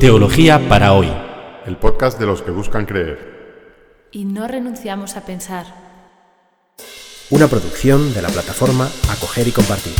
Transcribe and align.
Teología 0.00 0.66
para 0.66 0.94
hoy. 0.94 1.12
El 1.66 1.76
podcast 1.76 2.18
de 2.18 2.24
los 2.24 2.40
que 2.40 2.50
buscan 2.50 2.86
creer. 2.86 4.08
Y 4.10 4.24
no 4.24 4.48
renunciamos 4.48 5.18
a 5.18 5.26
pensar. 5.26 5.66
Una 7.28 7.46
producción 7.46 8.14
de 8.14 8.22
la 8.22 8.28
plataforma 8.30 8.88
Acoger 9.10 9.48
y 9.48 9.52
Compartir. 9.52 9.92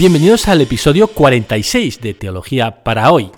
Bienvenidos 0.00 0.48
al 0.48 0.62
episodio 0.62 1.06
46 1.06 2.00
de 2.00 2.14
Teología 2.14 2.82
para 2.82 3.12
hoy, 3.12 3.30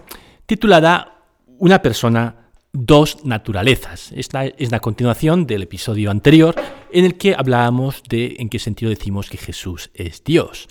titulada 0.47 1.18
Una 1.61 1.83
persona, 1.83 2.53
dos 2.73 3.25
naturalezas. 3.25 4.13
Esta 4.13 4.47
es 4.47 4.71
la 4.71 4.79
continuación 4.79 5.45
del 5.45 5.63
episodio 5.63 6.13
anterior 6.13 6.55
en 6.93 7.05
el 7.05 7.19
que 7.19 7.35
hablábamos 7.35 8.05
de 8.09 8.37
en 8.39 8.49
qué 8.49 8.61
sentido 8.61 8.91
decimos 8.91 9.29
que 9.29 9.39
Jesús 9.39 9.91
es 9.93 10.23
Dios. 10.23 10.69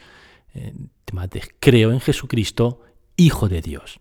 El 0.54 0.90
tema 1.04 1.28
de 1.28 1.42
creo 1.60 1.92
en 1.92 2.00
Jesucristo, 2.00 2.84
Hijo 3.18 3.50
de 3.50 3.62
Dios. 3.62 4.00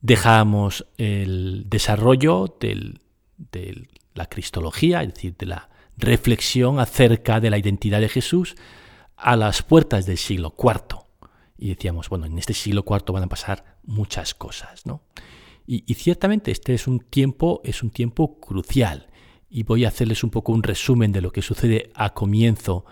Dejamos 0.00 0.86
el 0.98 1.64
desarrollo 1.68 2.56
de 2.60 3.88
la 4.14 4.26
cristología, 4.26 5.02
es 5.02 5.14
decir, 5.14 5.34
de 5.36 5.46
la 5.46 5.68
reflexión 5.96 6.78
acerca 6.78 7.40
de 7.40 7.50
la 7.50 7.58
identidad 7.58 8.00
de 8.00 8.08
Jesús, 8.08 8.54
a 9.16 9.34
las 9.34 9.64
puertas 9.64 10.06
del 10.06 10.18
siglo 10.18 10.54
IV. 10.56 11.00
Y 11.56 11.70
decíamos, 11.70 12.08
bueno, 12.08 12.26
en 12.26 12.38
este 12.38 12.54
siglo 12.54 12.84
IV 12.88 13.12
van 13.12 13.24
a 13.24 13.28
pasar 13.28 13.78
muchas 13.82 14.32
cosas, 14.32 14.86
¿no? 14.86 15.02
Y, 15.70 15.82
ciertamente 15.96 16.50
este 16.50 16.72
es 16.72 16.86
un 16.86 16.98
tiempo, 16.98 17.60
es 17.62 17.82
un 17.82 17.90
tiempo 17.90 18.40
crucial. 18.40 19.08
Y 19.50 19.64
voy 19.64 19.84
a 19.84 19.88
hacerles 19.88 20.24
un 20.24 20.30
poco 20.30 20.52
un 20.52 20.62
resumen 20.62 21.12
de 21.12 21.20
lo 21.20 21.30
que 21.30 21.42
sucede 21.42 21.90
a 21.94 22.14
comienzo 22.14 22.86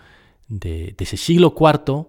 de, 0.47 0.93
ese 0.99 1.17
siglo 1.17 1.55
IV 1.59 2.05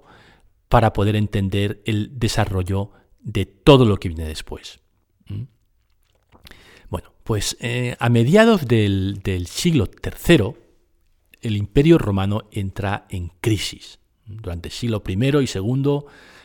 para 0.68 0.92
poder 0.92 1.16
entender 1.16 1.80
el 1.86 2.18
desarrollo 2.18 2.90
de 3.20 3.46
todo 3.46 3.86
lo 3.86 3.96
que 3.96 4.08
viene 4.08 4.28
después. 4.28 4.80
¿Mm? 5.26 5.44
Bueno, 6.90 7.14
pues 7.24 7.56
eh, 7.60 7.96
a 7.98 8.10
mediados 8.10 8.66
del, 8.68 9.22
siglo 9.48 9.88
III, 9.88 10.52
el 11.40 11.56
imperio 11.56 11.96
romano 11.96 12.42
entra 12.52 13.06
en 13.08 13.32
crisis. 13.40 14.00
Durante 14.26 14.68
el 14.68 14.72
siglo 14.72 15.02
I 15.08 15.14
y 15.14 15.48
II 15.54 16.00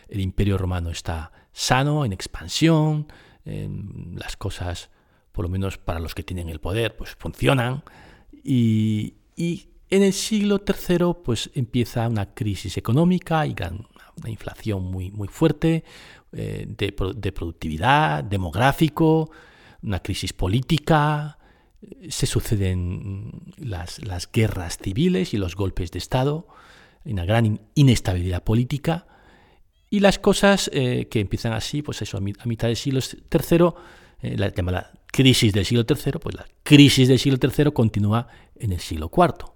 el 0.08 0.22
imperio 0.22 0.58
romano 0.58 0.92
está 0.92 1.34
sano, 1.52 2.06
en 2.06 2.14
expansión, 2.14 3.08
las 3.45 4.38
cosas, 4.38 4.89
por 5.31 5.44
lo 5.44 5.49
menos 5.49 5.77
para 5.77 5.99
los 5.99 6.16
que 6.16 6.23
tienen 6.23 6.49
el 6.49 6.59
poder, 6.59 6.95
pues 6.95 7.16
funcionan. 7.17 7.83
Y, 8.44 9.16
en 9.89 10.02
el 10.02 10.13
siglo 10.13 10.63
III 10.66 11.13
pues 11.23 11.52
empieza 11.53 12.08
una 12.08 12.33
crisis 12.33 12.77
económica 12.77 13.45
y 13.45 13.53
una 14.16 14.30
inflación 14.30 14.85
muy, 14.85 15.11
muy 15.11 15.27
fuerte 15.27 15.83
eh, 16.31 16.66
de, 16.67 16.95
de, 17.16 17.31
productividad, 17.31 18.23
demográfico, 18.23 19.30
una 19.83 20.00
crisis 20.00 20.33
política, 20.33 21.38
se 22.09 22.25
suceden 22.25 23.53
las, 23.57 24.03
las 24.03 24.31
guerras 24.31 24.80
civiles 24.81 25.35
y 25.35 25.38
los 25.38 25.55
golpes 25.55 25.91
de 25.91 26.00
Estado 26.00 26.47
una 27.05 27.25
gran 27.25 27.59
inestabilidad 27.75 28.44
política 28.44 29.07
y 29.94 29.99
las 29.99 30.17
cosas 30.17 30.72
eh, 30.73 31.08
que 31.08 31.19
empiezan 31.19 31.53
así, 31.53 31.83
pues 31.83 32.02
eso, 32.02 32.17
a, 32.17 32.19
mitad 32.19 32.67
del 32.67 32.75
siglo 32.75 32.99
III, 32.99 33.67
eh, 34.23 34.35
la 34.39 34.52
llamada 34.52 34.91
crisis 35.05 35.53
del 35.53 35.66
siglo 35.66 35.85
III, 35.88 36.13
pues 36.13 36.33
la 36.33 36.47
crisis 36.63 37.08
del 37.08 37.19
siglo 37.19 37.38
III 37.39 37.72
continúa 37.72 38.27
en 38.55 38.72
el 38.72 38.80
siglo 38.80 39.11
IV. 39.16 39.52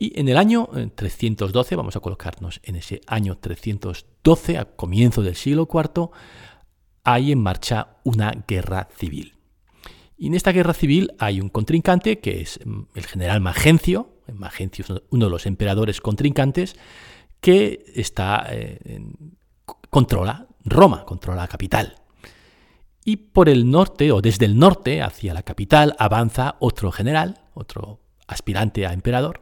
Y 0.00 0.18
en 0.18 0.28
el 0.28 0.36
año 0.36 0.68
312, 0.96 1.74
eh, 1.74 1.76
vamos 1.76 1.94
a 1.94 2.00
colocarnos 2.00 2.60
en 2.64 2.74
ese 2.74 3.02
año 3.06 3.38
312, 3.38 4.58
a 4.58 4.64
comienzo 4.64 5.22
del 5.22 5.36
siglo 5.36 5.68
IV, 5.72 6.10
hay 7.04 7.30
en 7.30 7.38
marcha 7.38 7.98
una 8.02 8.32
guerra 8.48 8.88
civil. 8.98 9.34
Y 10.16 10.26
en 10.26 10.34
esta 10.34 10.50
guerra 10.50 10.74
civil 10.74 11.12
hay 11.20 11.40
un 11.40 11.50
contrincante 11.50 12.18
que 12.18 12.40
es 12.40 12.58
mm, 12.64 12.80
el 12.96 13.06
general 13.06 13.40
Magencio, 13.40 14.08
Magencio 14.34 14.84
es 14.84 15.02
uno 15.10 15.26
de 15.26 15.30
los 15.30 15.46
emperadores 15.46 16.00
contrincantes, 16.00 16.74
que 17.40 17.84
está, 17.94 18.46
eh, 18.50 18.78
controla 19.92 20.46
Roma, 20.64 21.04
controla 21.04 21.42
la 21.42 21.48
capital. 21.48 21.96
Y 23.04 23.16
por 23.16 23.50
el 23.50 23.70
norte, 23.70 24.10
o 24.10 24.22
desde 24.22 24.46
el 24.46 24.58
norte 24.58 25.02
hacia 25.02 25.34
la 25.34 25.42
capital, 25.42 25.94
avanza 25.98 26.56
otro 26.60 26.90
general, 26.90 27.42
otro 27.52 28.00
aspirante 28.26 28.86
a 28.86 28.94
emperador, 28.94 29.40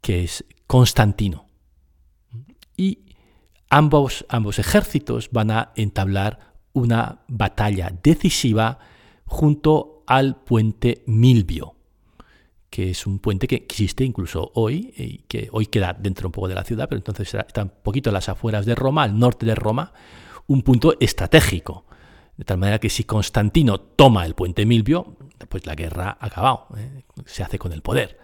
que 0.00 0.22
es 0.22 0.44
Constantino. 0.68 1.46
Y 2.76 3.00
ambos, 3.68 4.24
ambos 4.28 4.60
ejércitos 4.60 5.30
van 5.32 5.50
a 5.50 5.72
entablar 5.74 6.54
una 6.72 7.24
batalla 7.26 7.92
decisiva 8.00 8.78
junto 9.24 10.04
al 10.06 10.36
puente 10.36 11.02
Milvio 11.06 11.73
que 12.74 12.90
es 12.90 13.06
un 13.06 13.20
puente 13.20 13.46
que 13.46 13.54
existe 13.54 14.02
incluso 14.02 14.50
hoy, 14.54 14.92
y 14.96 15.18
que 15.28 15.48
hoy 15.52 15.66
queda 15.66 15.96
dentro 15.96 16.26
un 16.26 16.32
poco 16.32 16.48
de 16.48 16.56
la 16.56 16.64
ciudad, 16.64 16.88
pero 16.88 16.98
entonces 16.98 17.32
está 17.32 17.62
un 17.62 17.70
poquito 17.84 18.10
a 18.10 18.12
las 18.12 18.28
afueras 18.28 18.66
de 18.66 18.74
Roma, 18.74 19.04
al 19.04 19.16
norte 19.16 19.46
de 19.46 19.54
Roma, 19.54 19.92
un 20.48 20.62
punto 20.62 20.96
estratégico. 20.98 21.84
De 22.36 22.44
tal 22.44 22.58
manera 22.58 22.80
que 22.80 22.90
si 22.90 23.04
Constantino 23.04 23.78
toma 23.78 24.26
el 24.26 24.34
puente 24.34 24.66
Milvio, 24.66 25.16
pues 25.48 25.66
la 25.66 25.76
guerra 25.76 26.18
ha 26.18 26.26
acabado, 26.26 26.66
¿eh? 26.76 27.04
se 27.26 27.44
hace 27.44 27.60
con 27.60 27.72
el 27.72 27.80
poder. 27.80 28.18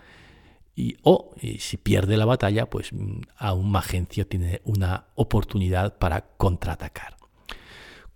Y, 0.75 0.97
o 1.05 1.33
si 1.61 1.77
pierde 1.77 2.17
la 2.17 2.25
batalla, 2.25 2.69
pues 2.69 2.93
mm, 2.93 3.21
aún 3.37 3.71
Magencio 3.71 4.27
tiene 4.27 4.63
una 4.65 5.05
oportunidad 5.15 5.97
para 5.97 6.23
contraatacar. 6.37 7.20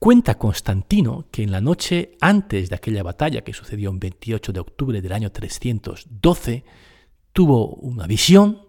Cuenta 0.05 0.37
Constantino 0.37 1.29
que 1.31 1.45
en 1.45 1.51
la 1.51 1.63
noche 1.63 2.19
antes 2.21 2.69
de 2.69 2.77
aquella 2.77 3.03
batalla 3.03 3.41
que 3.41 3.55
sucedió 3.55 3.91
el 3.91 3.99
28 3.99 4.53
de 4.53 4.61
octubre 4.61 5.01
del 5.01 5.13
año 5.13 5.33
312, 5.33 6.63
tuvo 7.33 7.69
una 7.77 8.07
visión 8.07 8.61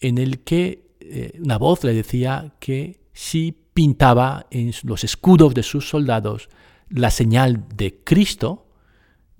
en 0.00 0.18
el 0.18 0.40
que 0.40 0.96
eh, 1.00 1.40
una 1.42 1.56
voz 1.56 1.82
le 1.84 1.94
decía 1.94 2.56
que 2.60 3.00
si 3.14 3.52
pintaba 3.72 4.48
en 4.50 4.74
los 4.82 5.02
escudos 5.02 5.54
de 5.54 5.62
sus 5.62 5.88
soldados 5.88 6.50
la 6.90 7.10
señal 7.10 7.66
de 7.74 8.04
Cristo, 8.04 8.66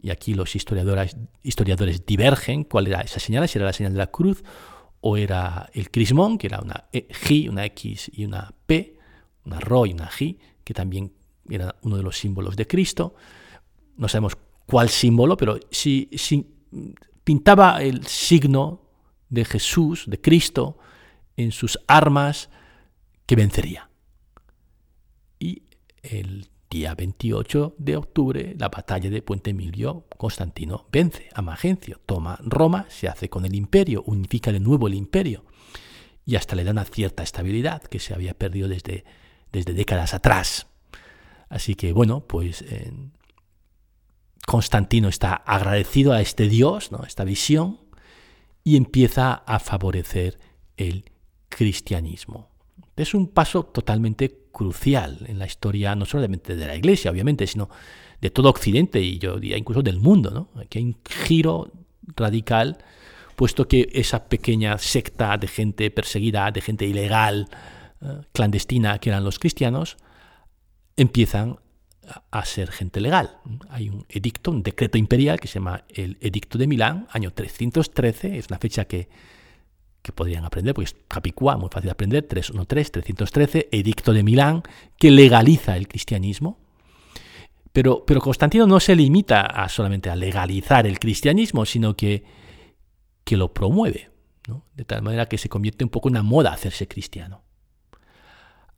y 0.01 0.09
aquí 0.09 0.33
los 0.33 0.57
historiadores, 0.57 1.19
historiadores 1.43 2.07
divergen 2.07 2.65
cuál 2.65 2.87
era 2.87 3.03
esa 3.03 3.21
señal, 3.21 3.47
si 3.47 3.59
era 3.59 3.67
la 3.67 3.75
señal 3.75 3.93
de 3.93 3.99
la 3.99 4.11
cruz 4.11 4.43
o 5.03 5.19
era 5.19 5.69
el 5.75 5.91
crismón, 5.91 6.39
que 6.39 6.47
era 6.47 6.61
una 6.61 6.87
e, 6.95 7.09
G, 7.09 7.51
una 7.51 7.67
X 7.67 8.11
y 8.11 8.25
una 8.25 8.55
P, 8.65 8.97
una 9.45 9.61
Ro 9.61 9.85
y 9.85 9.93
una 9.93 10.09
G, 10.09 10.39
que 10.71 10.75
también 10.75 11.13
era 11.49 11.75
uno 11.83 11.97
de 11.97 12.05
los 12.05 12.17
símbolos 12.17 12.55
de 12.55 12.65
Cristo. 12.65 13.17
No 13.97 14.07
sabemos 14.07 14.39
cuál 14.67 14.89
símbolo, 14.89 15.37
pero 15.37 15.59
si, 15.69 16.09
pintaba 17.25 17.83
el 17.83 18.07
signo 18.07 18.83
de 19.29 19.45
Jesús, 19.45 20.05
de 20.07 20.21
Cristo, 20.21 20.79
en 21.37 21.51
sus 21.51 21.77
armas, 21.89 22.51
que 23.27 23.35
vencería. 23.35 23.91
Y 25.41 25.65
el 26.05 26.47
día 26.71 26.95
28 26.95 27.75
de 27.77 27.97
octubre, 27.97 28.55
la 28.57 28.69
batalla 28.69 29.11
de 29.11 29.23
Puente 29.23 29.51
Emilio, 29.51 30.05
Constantino 30.17 30.87
vence 30.93 31.31
a 31.35 31.43
Magencio, 31.43 32.01
toma 32.07 32.39
Roma, 32.45 32.87
se 32.91 33.09
hace 33.09 33.29
con 33.29 33.45
el 33.45 33.57
imperio, 33.57 34.05
unifica 34.07 34.53
de 34.53 34.61
nuevo 34.61 34.87
el 34.87 34.95
imperio 34.95 35.43
y 36.25 36.37
hasta 36.37 36.55
le 36.55 36.63
da 36.63 36.71
una 36.71 36.85
cierta 36.85 37.25
estabilidad 37.25 37.83
que 37.83 37.99
se 37.99 38.15
había 38.15 38.35
perdido 38.35 38.69
desde 38.69 39.05
desde 39.53 39.73
décadas 39.75 40.15
atrás. 40.15 40.67
Así 41.49 41.75
que 41.75 41.93
bueno, 41.93 42.21
pues 42.21 42.63
eh, 42.63 42.93
Constantino 44.47 45.09
está 45.09 45.35
agradecido 45.35 46.13
a 46.13 46.21
este 46.21 46.49
Dios, 46.49 46.93
¿no? 46.93 47.05
esta 47.05 47.25
visión, 47.25 47.81
y 48.65 48.77
empieza 48.77 49.33
a 49.33 49.59
favorecer 49.59 50.39
el 50.77 51.05
cristianismo. 51.49 52.49
Es 52.97 53.15
un 53.15 53.29
paso 53.29 53.65
totalmente 53.65 54.41
crucial 54.53 55.25
en 55.27 55.39
la 55.39 55.47
historia, 55.47 55.95
no 55.95 56.05
solamente 56.05 56.57
de 56.57 56.67
la 56.67 56.77
Iglesia, 56.77 57.11
obviamente, 57.11 57.47
sino 57.47 57.69
de 58.21 58.31
todo 58.31 58.51
Occidente 58.51 59.01
y 59.01 59.19
yo 59.19 59.39
diría 59.39 59.57
incluso 59.57 59.83
del 59.83 60.01
mundo. 60.01 60.31
¿no? 60.31 60.61
Aquí 60.61 60.79
hay 60.79 60.85
un 60.85 60.97
giro 61.25 61.73
radical, 62.17 62.79
puesto 63.37 63.67
que 63.67 63.89
esa 63.93 64.29
pequeña 64.29 64.77
secta 64.79 65.37
de 65.39 65.49
gente 65.49 65.91
perseguida, 65.91 66.51
de 66.51 66.61
gente 66.61 66.85
ilegal, 66.85 67.49
eh, 68.03 68.21
clandestina 68.33 68.99
que 68.99 69.11
eran 69.11 69.25
los 69.25 69.39
cristianos, 69.39 69.97
empiezan 70.97 71.59
a 72.31 72.45
ser 72.45 72.71
gente 72.71 73.01
legal. 73.01 73.39
Hay 73.69 73.89
un 73.89 74.05
edicto, 74.09 74.51
un 74.51 74.63
decreto 74.63 74.99
imperial 74.99 75.39
que 75.39 75.49
se 75.49 75.55
llama 75.55 75.85
el 75.89 76.19
Edicto 76.21 76.59
de 76.59 76.67
Milán, 76.67 77.07
año 77.11 77.33
313, 77.33 78.39
es 78.39 78.49
una 78.49 78.59
fecha 78.59 78.85
que, 78.85 79.09
que 80.03 80.13
podrían 80.13 80.45
aprender, 80.45 80.75
porque 80.75 80.91
es 80.91 80.97
capicúa, 81.09 81.57
muy 81.57 81.69
fácil 81.71 81.87
de 81.87 81.93
aprender, 81.93 82.27
313, 82.27 82.91
313, 82.91 83.69
Edicto 83.71 84.13
de 84.13 84.23
Milán, 84.23 84.63
que 84.99 85.11
legaliza 85.11 85.77
el 85.77 85.89
cristianismo, 85.89 86.59
Pero, 87.73 88.05
pero 88.05 88.21
Constantino 88.21 88.67
no 88.67 88.81
se 88.81 88.97
limita 88.97 89.43
a 89.43 89.69
solamente 89.69 90.11
a 90.11 90.17
legalizar 90.17 90.87
el 90.87 90.99
cristianismo, 90.99 91.65
sino 91.65 91.95
que, 91.95 92.25
que 93.25 93.37
lo 93.37 93.53
promueve, 93.53 94.11
de 94.75 94.85
tal 94.85 95.03
manera 95.03 95.27
que 95.27 95.39
se 95.39 95.49
convierte 95.49 95.85
un 95.85 95.91
poco 95.91 96.09
en 96.09 96.15
una 96.15 96.23
moda 96.23 96.53
hacerse 96.53 96.89
cristiano. 96.89 97.45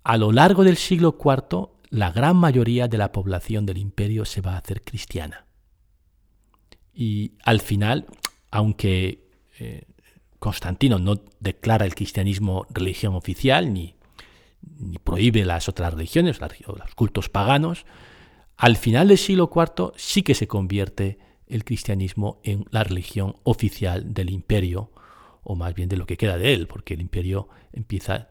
A 0.05 0.17
lo 0.17 0.33
largo 0.33 0.65
del 0.65 0.77
siglo 0.77 1.17
IV, 1.23 1.69
la 1.91 2.11
gran 2.11 2.37
mayoría 2.37 2.89
de 2.89 2.99
la 2.99 3.13
población 3.13 3.67
del 3.67 3.79
imperio 3.79 4.25
se 4.25 4.41
va 4.41 4.55
a 4.55 4.59
hacer 4.59 4.83
cristiana. 4.83 5.47
Y 6.95 7.33
al 7.45 7.61
final, 7.61 8.07
aunque 8.51 9.29
eh, 9.59 9.85
Constantino 10.39 10.99
no 10.99 11.23
declara 11.41 11.87
el 11.87 11.95
cristianismo 11.95 12.67
religión 12.71 13.15
oficial 13.15 13.73
ni, 13.73 13.95
ni 14.79 14.99
prohíbe 14.99 15.45
las 15.45 15.69
otras 15.69 15.95
religiones, 15.95 16.41
los 16.41 16.95
cultos 16.95 17.29
paganos, 17.29 17.87
al 18.57 18.77
final 18.77 19.09
del 19.09 19.19
siglo 19.19 19.51
IV 19.55 19.93
sí 19.97 20.23
que 20.23 20.35
se 20.35 20.47
convierte 20.47 21.19
el 21.47 21.65
cristianismo 21.65 22.41
en 22.45 22.65
la 22.71 22.85
religión 22.85 23.37
oficial 23.45 24.15
del 24.15 24.31
imperio, 24.31 24.91
o 25.43 25.55
más 25.55 25.75
bien 25.75 25.89
de 25.89 25.97
lo 25.97 26.07
que 26.07 26.17
queda 26.17 26.39
de 26.39 26.55
él, 26.55 26.67
porque 26.67 26.95
el 26.95 27.01
imperio 27.01 27.49
empieza, 27.73 28.31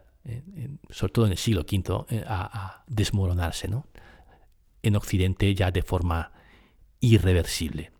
sobre 0.90 1.14
todo 1.14 1.26
en 1.26 1.32
el 1.32 1.38
siglo 1.38 1.62
V, 1.62 2.06
eh, 2.10 2.24
a, 2.28 2.84
desmoronarse, 2.88 3.68
¿no? 3.68 3.88
en 4.84 4.96
Occidente 4.96 5.54
ya 5.54 5.72
de 5.72 5.82
forma 5.82 6.32
irreversible. 7.00 7.92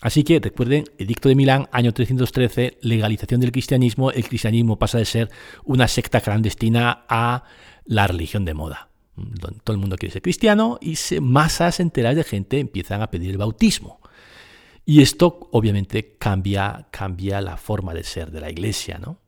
Así 0.00 0.24
que 0.24 0.40
recuerden, 0.40 0.84
Edicto 0.98 1.28
de 1.28 1.34
Milán, 1.34 1.68
año 1.72 1.92
313, 1.92 2.78
legalización 2.82 3.40
del 3.40 3.52
cristianismo, 3.52 4.10
el 4.10 4.28
cristianismo 4.28 4.78
pasa 4.78 4.98
de 4.98 5.04
ser 5.06 5.30
una 5.64 5.88
secta 5.88 6.20
clandestina 6.20 7.06
a 7.08 7.44
la 7.84 8.06
religión 8.06 8.44
de 8.44 8.54
moda. 8.54 8.90
Todo 9.64 9.74
el 9.74 9.80
mundo 9.80 9.96
quiere 9.96 10.12
ser 10.12 10.22
cristiano 10.22 10.78
y 10.82 10.96
masas 11.20 11.80
enteras 11.80 12.14
de 12.14 12.24
gente 12.24 12.60
empiezan 12.60 13.00
a 13.00 13.10
pedir 13.10 13.30
el 13.30 13.38
bautismo. 13.38 14.00
Y 14.84 15.00
esto 15.00 15.48
obviamente 15.52 16.16
cambia, 16.18 16.88
cambia 16.90 17.40
la 17.40 17.56
forma 17.56 17.94
de 17.94 18.04
ser 18.04 18.30
de 18.30 18.40
la 18.40 18.50
iglesia, 18.50 18.98
¿no? 18.98 19.18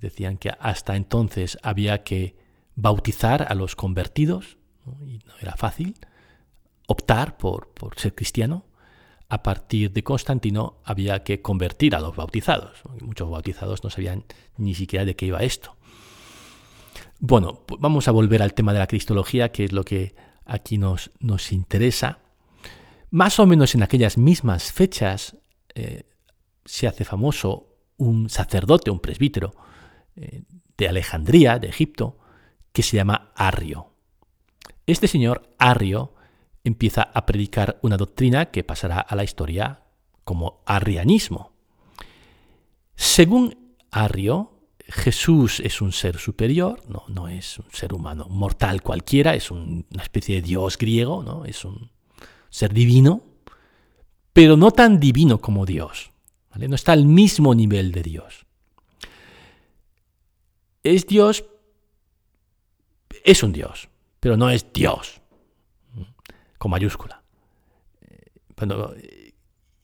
Decían 0.00 0.38
que 0.38 0.50
hasta 0.58 0.96
entonces 0.96 1.58
había 1.62 2.02
que 2.02 2.36
bautizar 2.74 3.46
a 3.50 3.54
los 3.54 3.76
convertidos, 3.76 4.56
y 5.06 5.18
no 5.26 5.34
era 5.40 5.56
fácil, 5.56 5.94
optar 6.86 7.36
por, 7.36 7.68
por 7.74 7.98
ser 7.98 8.14
cristiano. 8.14 8.66
A 9.28 9.42
partir 9.42 9.92
de 9.92 10.02
Constantino 10.02 10.80
había 10.84 11.22
que 11.22 11.40
convertir 11.40 11.94
a 11.94 12.00
los 12.00 12.16
bautizados. 12.16 12.82
Muchos 13.00 13.30
bautizados 13.30 13.84
no 13.84 13.90
sabían 13.90 14.24
ni 14.56 14.74
siquiera 14.74 15.04
de 15.04 15.14
qué 15.14 15.26
iba 15.26 15.40
esto. 15.40 15.76
Bueno, 17.20 17.62
pues 17.66 17.80
vamos 17.80 18.08
a 18.08 18.12
volver 18.12 18.42
al 18.42 18.54
tema 18.54 18.72
de 18.72 18.80
la 18.80 18.86
cristología, 18.86 19.52
que 19.52 19.64
es 19.64 19.72
lo 19.72 19.84
que 19.84 20.14
aquí 20.46 20.78
nos, 20.78 21.10
nos 21.20 21.52
interesa. 21.52 22.18
Más 23.10 23.38
o 23.38 23.46
menos 23.46 23.74
en 23.74 23.82
aquellas 23.82 24.16
mismas 24.16 24.72
fechas 24.72 25.36
eh, 25.74 26.04
se 26.64 26.88
hace 26.88 27.04
famoso 27.04 27.76
un 27.98 28.30
sacerdote, 28.30 28.90
un 28.90 29.00
presbítero 29.00 29.54
de 30.14 30.88
Alejandría, 30.88 31.58
de 31.58 31.68
Egipto, 31.68 32.18
que 32.72 32.82
se 32.82 32.96
llama 32.96 33.32
Arrio. 33.34 33.90
Este 34.86 35.08
señor 35.08 35.54
Arrio 35.58 36.14
empieza 36.64 37.02
a 37.02 37.26
predicar 37.26 37.78
una 37.82 37.96
doctrina 37.96 38.46
que 38.46 38.64
pasará 38.64 39.00
a 39.00 39.14
la 39.16 39.24
historia 39.24 39.82
como 40.24 40.62
arrianismo. 40.66 41.52
Según 42.94 43.74
Arrio, 43.90 44.52
Jesús 44.88 45.60
es 45.60 45.80
un 45.80 45.92
ser 45.92 46.18
superior, 46.18 46.82
no, 46.88 47.04
no 47.08 47.28
es 47.28 47.58
un 47.58 47.70
ser 47.72 47.94
humano 47.94 48.26
mortal 48.28 48.82
cualquiera, 48.82 49.34
es 49.34 49.50
una 49.50 50.02
especie 50.02 50.36
de 50.36 50.42
dios 50.42 50.76
griego, 50.76 51.22
¿no? 51.22 51.44
es 51.44 51.64
un 51.64 51.90
ser 52.50 52.72
divino, 52.74 53.22
pero 54.32 54.56
no 54.56 54.70
tan 54.72 55.00
divino 55.00 55.40
como 55.40 55.66
Dios. 55.66 56.10
No 56.56 56.74
está 56.74 56.92
al 56.92 57.04
mismo 57.04 57.54
nivel 57.54 57.92
de 57.92 58.02
Dios. 58.02 58.46
Es 60.82 61.06
Dios, 61.06 61.44
es 63.24 63.42
un 63.42 63.52
Dios, 63.52 63.88
pero 64.18 64.36
no 64.36 64.50
es 64.50 64.72
Dios, 64.72 65.20
con 66.58 66.70
mayúscula. 66.70 67.22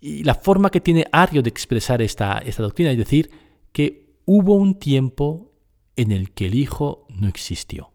y 0.01 0.25
la 0.25 0.35
forma 0.35 0.71
que 0.71 0.81
tiene 0.81 1.07
Ario 1.13 1.43
de 1.43 1.51
expresar 1.51 2.01
esta, 2.03 2.39
esta 2.39 2.63
doctrina 2.63 2.91
es 2.91 2.99
decir 2.99 3.31
que 3.73 4.07
hubo 4.25 4.55
un 4.55 4.79
tiempo 4.79 5.53
en 5.97 6.13
el 6.13 6.33
que 6.33 6.47
el 6.47 6.55
Hijo 6.55 7.07
no 7.11 7.29
existió. 7.29 7.93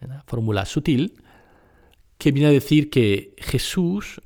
Una 0.00 0.22
fórmula 0.26 0.64
sutil 0.64 1.22
que 2.18 2.32
viene 2.32 2.48
a 2.48 2.52
decir 2.52 2.90
que 2.90 3.34
Jesús, 3.38 4.20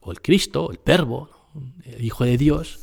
o 0.00 0.10
el 0.10 0.20
Cristo, 0.20 0.70
el 0.70 0.80
Verbo, 0.84 1.30
el 1.84 2.04
Hijo 2.04 2.24
de 2.24 2.36
Dios, 2.36 2.80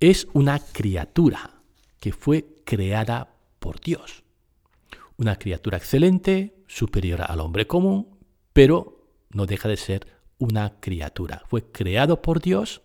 es 0.00 0.26
una 0.32 0.58
criatura 0.58 1.62
que 2.00 2.12
fue 2.12 2.44
creada 2.64 3.31
por 3.62 3.80
Dios. 3.80 4.24
Una 5.16 5.36
criatura 5.36 5.78
excelente, 5.78 6.62
superior 6.66 7.22
al 7.22 7.40
hombre 7.40 7.66
común, 7.66 8.18
pero 8.52 9.06
no 9.30 9.46
deja 9.46 9.68
de 9.70 9.78
ser 9.78 10.06
una 10.36 10.80
criatura. 10.80 11.44
Fue 11.48 11.70
creado 11.70 12.20
por 12.20 12.42
Dios 12.42 12.82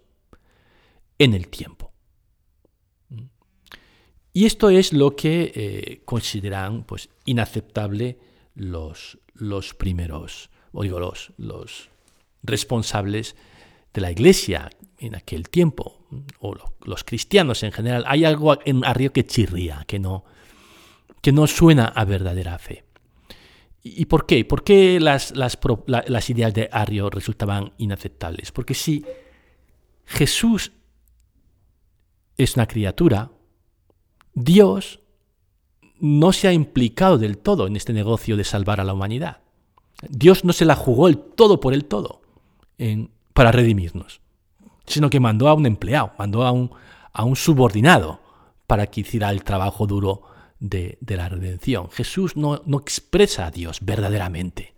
en 1.18 1.33
el 1.33 1.50
tiempo. 1.50 1.91
Y 4.31 4.45
esto 4.45 4.69
es 4.69 4.94
lo 4.94 5.15
que 5.15 5.51
eh, 5.56 6.01
consideran 6.06 6.83
pues, 6.83 7.09
inaceptable 7.25 8.19
los, 8.53 9.18
los 9.33 9.74
primeros, 9.74 10.51
o 10.71 10.83
digo, 10.83 11.00
los, 11.00 11.33
los 11.38 11.89
responsables 12.44 13.35
de 13.95 14.01
la 14.01 14.12
iglesia 14.12 14.69
en 15.00 15.15
aquel 15.15 15.50
tiempo, 15.50 16.06
o 16.39 16.56
los 16.85 17.03
cristianos 17.03 17.63
en 17.63 17.71
general. 17.71 18.03
Hay 18.06 18.25
algo 18.25 18.59
en 18.63 18.85
Arrio 18.85 19.12
que 19.12 19.25
chirría, 19.25 19.83
que 19.88 19.97
no, 19.97 20.24
que 21.27 21.33
no 21.33 21.45
suena 21.45 21.88
a 21.88 22.06
verdadera 22.06 22.57
fe. 22.57 22.85
¿Y 23.83 24.06
por 24.06 24.25
qué? 24.25 24.45
¿Por 24.45 24.63
qué 24.63 24.97
las, 25.01 25.33
ideas 26.29 26.53
de 26.53 26.69
Arrio 26.71 27.09
resultaban 27.09 27.74
inaceptables? 27.77 28.53
Porque 28.53 28.74
si 28.74 29.03
Jesús 30.06 30.71
es 32.38 32.56
una 32.56 32.65
criatura, 32.65 33.29
Dios 34.35 35.01
no 36.00 36.31
se 36.31 36.47
ha 36.47 36.53
implicado 36.53 37.18
del 37.18 37.39
todo 37.39 37.68
en 37.68 37.75
este 37.75 37.91
negocio 37.91 38.38
de 38.38 38.45
salvar 38.45 38.79
a 38.79 38.85
la 38.85 38.94
humanidad. 38.94 39.41
Dios 40.07 40.45
no 40.45 40.53
se 40.53 40.63
la 40.63 40.77
jugó 40.77 41.09
el 41.09 41.18
todo 41.18 41.59
por 41.59 41.74
el 41.74 41.83
todo 41.83 42.21
para 43.33 43.51
redimirnos, 43.51 44.21
sino 44.85 45.10
que 45.10 45.19
mandó 45.19 45.50
a 45.50 45.55
un 45.55 45.65
empleado, 45.65 46.13
mandó 46.17 46.46
a 46.46 47.24
un 47.24 47.36
subordinado 47.36 48.22
para 48.65 48.88
que 48.88 49.01
hiciera 49.01 49.29
el 49.29 49.43
trabajo 49.43 49.88
duro 49.88 50.37
de, 50.60 50.98
la 51.08 51.30
redención. 51.30 51.90
Jesús 51.90 52.36
no, 52.36 52.62
no, 52.66 52.80
expresa 52.80 53.48
a 53.48 53.52
Dios 53.52 53.80
verdaderamente, 53.82 54.74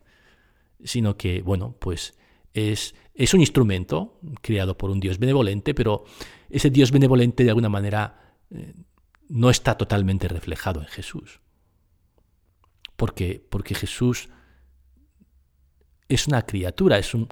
sino 0.84 1.18
que, 1.18 1.42
bueno, 1.42 1.76
pues 1.80 2.18
es, 2.54 2.96
es 3.14 3.34
un 3.34 3.42
instrumento 3.42 4.20
creado 4.42 4.78
por 4.78 4.90
un 4.90 5.00
Dios 5.00 5.20
benevolente, 5.20 5.74
pero 5.74 6.06
ese 6.50 6.70
Dios 6.70 6.92
benevolente 6.92 7.44
de 7.44 7.50
alguna 7.50 7.70
manera 7.70 8.36
eh, 8.52 8.74
no 9.28 9.50
está 9.50 9.78
totalmente 9.78 10.28
reflejado 10.28 10.82
en 10.82 10.88
Jesús. 10.88 11.40
Porque, 12.96 13.46
porque 13.50 13.76
Jesús 13.76 14.30
es 16.10 16.28
una 16.28 16.42
criatura, 16.46 16.98
es 16.98 17.14
un, 17.14 17.30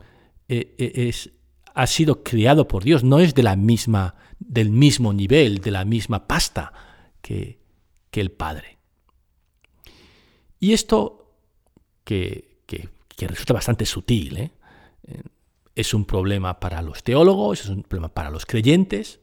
e, 0.48 0.76
e, 0.78 1.10
es, 1.10 1.32
ha 1.74 1.88
sido 1.88 2.24
criado 2.24 2.68
por 2.68 2.84
Dios, 2.84 3.04
no 3.04 3.20
es 3.20 3.36
de 3.36 3.44
la 3.44 3.56
misma, 3.56 4.16
del 4.40 4.70
mismo 4.70 5.12
nivel, 5.14 5.60
de 5.60 5.72
la 5.72 5.84
misma 5.84 6.28
pasta 6.28 6.72
que, 7.22 7.57
el 8.20 8.32
Padre. 8.32 8.78
Y 10.60 10.74
esto, 10.74 11.36
que, 12.04 12.64
resulta 13.20 13.54
bastante 13.54 13.86
sutil, 13.86 14.38
¿eh? 14.38 14.52
es 15.76 15.94
un 15.94 16.06
problema 16.06 16.60
para 16.60 16.82
los 16.82 17.04
teólogos, 17.04 17.62
es 17.62 17.70
un 17.70 17.84
problema 17.84 18.14
para 18.14 18.32
los 18.32 18.46
creyentes, 18.46 19.20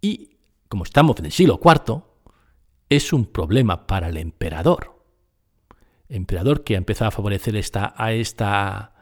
y 0.00 0.36
como 0.68 0.84
estamos 0.84 1.18
en 1.18 1.26
el 1.26 1.32
siglo 1.32 1.60
IV, 1.62 2.02
es 2.88 3.12
un 3.12 3.26
problema 3.26 3.86
para 3.86 4.08
el 4.08 4.16
emperador. 4.16 5.04
emperador 6.08 6.64
que 6.64 6.74
ha 6.74 6.78
empezado 6.78 7.08
a 7.08 7.12
favorecer 7.12 7.56
esta, 7.56 7.94
a 7.96 8.12
esta 8.12 8.92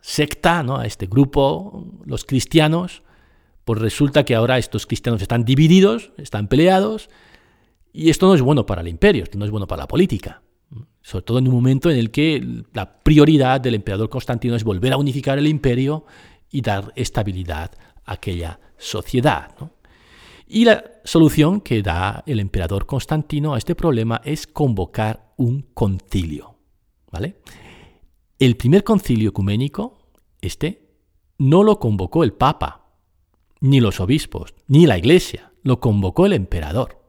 secta, 0.00 0.62
¿no? 0.62 0.78
a 0.78 0.86
este 0.86 1.06
grupo, 1.06 1.86
los 2.04 2.24
cristianos, 2.24 3.02
pues 3.64 3.80
resulta 3.80 4.24
que 4.24 4.34
ahora 4.34 4.58
estos 4.58 4.86
cristianos 4.86 5.22
están 5.22 5.44
divididos, 5.44 6.12
están 6.16 6.48
peleados, 6.48 7.08
y 7.92 8.10
esto 8.10 8.26
no 8.26 8.34
es 8.34 8.42
bueno 8.42 8.66
para 8.66 8.80
el 8.80 8.88
imperio, 8.88 9.24
esto 9.24 9.38
no 9.38 9.44
es 9.44 9.50
bueno 9.50 9.66
para 9.66 9.82
la 9.82 9.88
política. 9.88 10.42
Sobre 11.02 11.24
todo 11.24 11.38
en 11.38 11.48
un 11.48 11.54
momento 11.54 11.90
en 11.90 11.98
el 11.98 12.10
que 12.10 12.64
la 12.72 13.00
prioridad 13.00 13.60
del 13.60 13.74
emperador 13.74 14.08
Constantino 14.08 14.54
es 14.54 14.64
volver 14.64 14.92
a 14.92 14.96
unificar 14.96 15.38
el 15.38 15.46
imperio 15.46 16.04
y 16.50 16.60
dar 16.60 16.92
estabilidad 16.96 17.72
a 18.04 18.12
aquella 18.12 18.60
sociedad. 18.78 19.50
Y 20.46 20.64
la 20.64 20.84
solución 21.04 21.60
que 21.60 21.82
da 21.82 22.22
el 22.26 22.40
emperador 22.40 22.86
Constantino 22.86 23.54
a 23.54 23.58
este 23.58 23.74
problema 23.74 24.20
es 24.24 24.46
convocar 24.46 25.32
un 25.36 25.62
concilio. 25.74 26.56
¿vale? 27.10 27.36
el 28.44 28.56
primer 28.56 28.82
concilio 28.82 29.28
ecuménico, 29.28 29.98
este, 30.40 30.88
no 31.38 31.62
lo 31.62 31.78
convocó 31.78 32.24
el 32.24 32.32
Papa, 32.32 32.88
ni 33.60 33.80
los 33.80 34.00
obispos, 34.00 34.54
ni 34.66 34.84
la 34.84 34.98
Iglesia, 34.98 35.52
lo 35.62 35.78
convocó 35.78 36.26
el 36.26 36.32
emperador. 36.32 37.01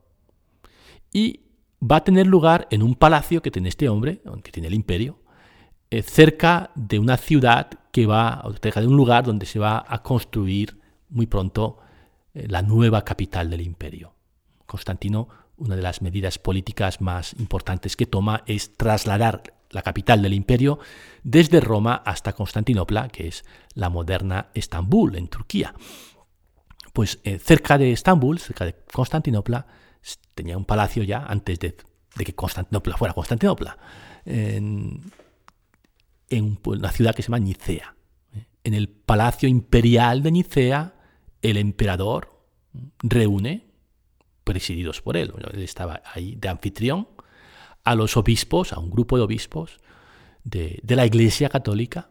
Y 1.13 1.41
va 1.79 1.97
a 1.97 2.03
tener 2.03 2.27
lugar 2.27 2.67
en 2.71 2.83
un 2.83 2.95
palacio 2.95 3.41
que 3.41 3.51
tiene 3.51 3.69
este 3.69 3.87
hombre, 3.87 4.21
que 4.43 4.51
tiene 4.51 4.67
el 4.67 4.73
imperio, 4.73 5.19
eh, 5.89 6.01
cerca 6.01 6.71
de 6.75 6.97
una 6.97 7.17
ciudad 7.17 7.69
que 7.91 8.07
va, 8.07 8.43
cerca 8.61 8.81
de 8.81 8.87
un 8.87 8.97
lugar 8.97 9.23
donde 9.23 9.45
se 9.45 9.59
va 9.59 9.85
a 9.87 10.01
construir 10.01 10.79
muy 11.09 11.27
pronto 11.27 11.77
eh, 12.33 12.47
la 12.49 12.63
nueva 12.63 13.03
capital 13.03 13.49
del 13.49 13.61
imperio. 13.61 14.15
Constantino, 14.65 15.27
una 15.57 15.75
de 15.75 15.83
las 15.83 16.01
medidas 16.01 16.39
políticas 16.39 16.99
más 16.99 17.33
importantes 17.33 17.95
que 17.95 18.07
toma 18.07 18.43
es 18.47 18.75
trasladar 18.75 19.43
la 19.69 19.83
capital 19.83 20.21
del 20.21 20.33
imperio 20.33 20.79
desde 21.23 21.59
Roma 21.59 22.01
hasta 22.05 22.33
Constantinopla, 22.33 23.09
que 23.09 23.27
es 23.27 23.45
la 23.75 23.89
moderna 23.89 24.47
Estambul, 24.53 25.15
en 25.15 25.27
Turquía. 25.27 25.75
Pues 26.93 27.19
eh, 27.23 27.39
cerca 27.39 27.77
de 27.77 27.91
Estambul, 27.91 28.39
cerca 28.39 28.65
de 28.65 28.75
Constantinopla, 28.91 29.67
tenía 30.33 30.57
un 30.57 30.65
palacio 30.65 31.03
ya 31.03 31.25
antes 31.25 31.59
de, 31.59 31.75
que 32.17 32.35
Constantinopla 32.35 32.97
fuera 32.97 33.13
Constantinopla, 33.13 33.77
en, 34.25 35.11
una 36.65 36.91
ciudad 36.91 37.15
que 37.15 37.21
se 37.21 37.27
llama 37.27 37.39
Nicea. 37.39 37.95
En 38.63 38.73
el 38.73 38.89
palacio 38.89 39.49
imperial 39.49 40.23
de 40.23 40.31
Nicea, 40.31 40.95
el 41.41 41.57
emperador 41.57 42.45
reúne, 43.01 43.67
presididos 44.43 45.01
por 45.01 45.17
él, 45.17 45.33
él 45.53 45.61
estaba 45.61 46.01
ahí 46.13 46.35
de 46.35 46.49
anfitrión, 46.49 47.07
a 47.83 47.95
los 47.95 48.17
obispos, 48.17 48.73
a 48.73 48.79
un 48.79 48.89
grupo 48.89 49.17
de 49.17 49.23
obispos 49.23 49.79
de, 50.43 50.81
la 50.87 51.05
Iglesia 51.05 51.49
Católica, 51.49 52.09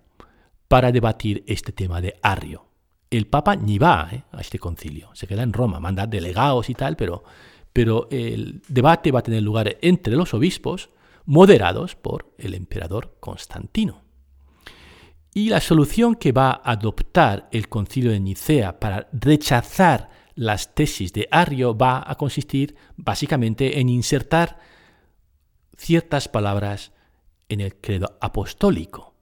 para 0.69 0.93
debatir 0.93 1.45
este 1.47 1.73
tema 1.73 2.01
de 2.01 2.19
Arrio. 2.23 2.67
El 3.11 3.27
Papa 3.27 3.57
ni 3.57 3.79
va 3.79 4.09
eh, 4.11 4.23
a 4.33 4.41
este 4.41 4.59
concilio, 4.59 5.11
se 5.15 5.27
queda 5.27 5.43
en 5.43 5.53
Roma, 5.53 5.81
manda 5.81 6.07
delegados 6.07 6.71
y 6.71 6.75
tal, 6.75 6.97
pero 6.97 7.25
pero 7.73 8.09
el 8.11 8.63
debate 8.69 9.11
va 9.13 9.21
a 9.21 9.23
tener 9.23 9.43
lugar 9.43 9.79
entre 9.81 10.17
los 10.17 10.35
obispos, 10.35 10.91
moderados 11.25 11.95
por 11.95 12.33
el 12.39 12.55
emperador 12.55 13.17
Constantino. 13.21 14.03
Y 15.35 15.49
la 15.49 15.61
solución 15.61 16.15
que 16.17 16.33
va 16.33 16.51
a 16.51 16.73
adoptar 16.73 17.49
el 17.53 17.69
concilio 17.69 18.11
de 18.11 18.21
Nicea 18.21 18.79
para 18.79 19.09
rechazar 19.13 20.11
las 20.35 20.75
tesis 20.75 21.13
de 21.13 21.29
Arrio 21.31 21.77
va 21.77 22.03
a 22.07 22.17
consistir 22.17 22.77
básicamente 22.97 23.81
en 23.81 23.89
insertar 23.89 24.59
ciertas 25.77 26.29
palabras 26.29 26.93
en 27.49 27.61
el 27.61 27.77
credo 27.77 28.19
apostólico. 28.21 29.15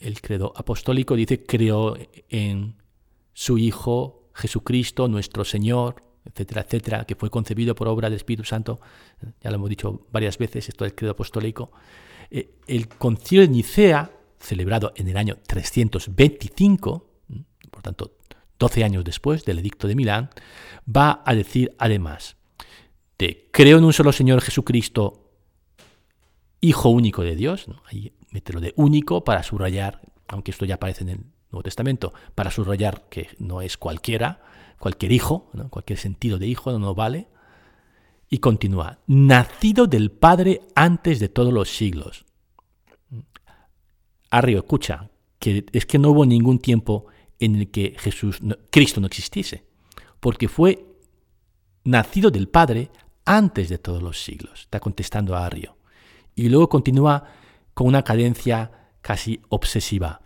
El 0.00 0.20
credo 0.20 0.52
apostólico 0.56 1.16
dice, 1.16 1.44
creo 1.44 1.96
en 2.28 2.76
su 3.32 3.58
Hijo 3.58 4.30
Jesucristo, 4.34 5.08
nuestro 5.08 5.44
Señor, 5.44 5.96
etcétera, 6.24 6.62
etcétera, 6.62 7.04
que 7.04 7.14
fue 7.14 7.30
concebido 7.30 7.74
por 7.74 7.88
obra 7.88 8.08
del 8.08 8.16
Espíritu 8.16 8.44
Santo, 8.44 8.80
ya 9.42 9.50
lo 9.50 9.56
hemos 9.56 9.70
dicho 9.70 10.06
varias 10.10 10.38
veces, 10.38 10.68
esto 10.68 10.84
del 10.84 10.94
credo 10.94 11.12
apostólico, 11.12 11.72
eh, 12.30 12.56
el 12.66 12.88
concilio 12.88 13.42
de 13.42 13.48
Nicea, 13.48 14.10
celebrado 14.38 14.92
en 14.96 15.08
el 15.08 15.16
año 15.16 15.38
325, 15.46 17.10
por 17.70 17.82
tanto, 17.82 18.16
12 18.58 18.84
años 18.84 19.04
después 19.04 19.44
del 19.44 19.58
edicto 19.58 19.88
de 19.88 19.94
Milán, 19.94 20.30
va 20.84 21.22
a 21.24 21.34
decir 21.34 21.74
además 21.78 22.36
de 23.18 23.48
creo 23.52 23.78
en 23.78 23.84
un 23.84 23.92
solo 23.92 24.12
Señor 24.12 24.40
Jesucristo, 24.40 25.20
Hijo 26.60 26.88
único 26.88 27.22
de 27.22 27.36
Dios, 27.36 27.66
ahí 27.84 28.14
mételo 28.30 28.58
de 28.58 28.72
único 28.76 29.22
para 29.22 29.42
subrayar, 29.42 30.00
aunque 30.28 30.50
esto 30.50 30.64
ya 30.64 30.76
aparece 30.76 31.02
en 31.02 31.08
el 31.10 31.20
Nuevo 31.54 31.62
Testamento, 31.62 32.12
para 32.34 32.50
subrayar 32.50 33.08
que 33.08 33.28
no 33.38 33.62
es 33.62 33.76
cualquiera, 33.76 34.42
cualquier 34.78 35.12
hijo, 35.12 35.50
cualquier 35.70 35.98
sentido 35.98 36.38
de 36.38 36.48
hijo 36.48 36.76
no 36.78 36.94
vale. 36.94 37.28
Y 38.28 38.38
continúa, 38.38 38.98
nacido 39.06 39.86
del 39.86 40.10
Padre 40.10 40.62
antes 40.74 41.20
de 41.20 41.28
todos 41.28 41.52
los 41.52 41.74
siglos. 41.74 42.24
Arrio, 44.30 44.58
escucha, 44.58 45.10
que 45.38 45.64
es 45.72 45.86
que 45.86 45.98
no 45.98 46.10
hubo 46.10 46.26
ningún 46.26 46.58
tiempo 46.58 47.06
en 47.38 47.54
el 47.56 47.70
que 47.70 47.94
Jesús, 47.98 48.40
Cristo 48.70 49.00
no 49.00 49.06
existiese, 49.06 49.64
porque 50.18 50.48
fue 50.48 50.84
nacido 51.84 52.30
del 52.30 52.48
Padre 52.48 52.90
antes 53.24 53.68
de 53.68 53.78
todos 53.78 54.02
los 54.02 54.24
siglos. 54.24 54.62
Está 54.62 54.80
contestando 54.80 55.36
a 55.36 55.46
Arrio. 55.46 55.76
Y 56.34 56.48
luego 56.48 56.68
continúa 56.68 57.24
con 57.74 57.86
una 57.86 58.02
cadencia 58.02 58.90
casi 59.02 59.40
obsesiva. 59.50 60.23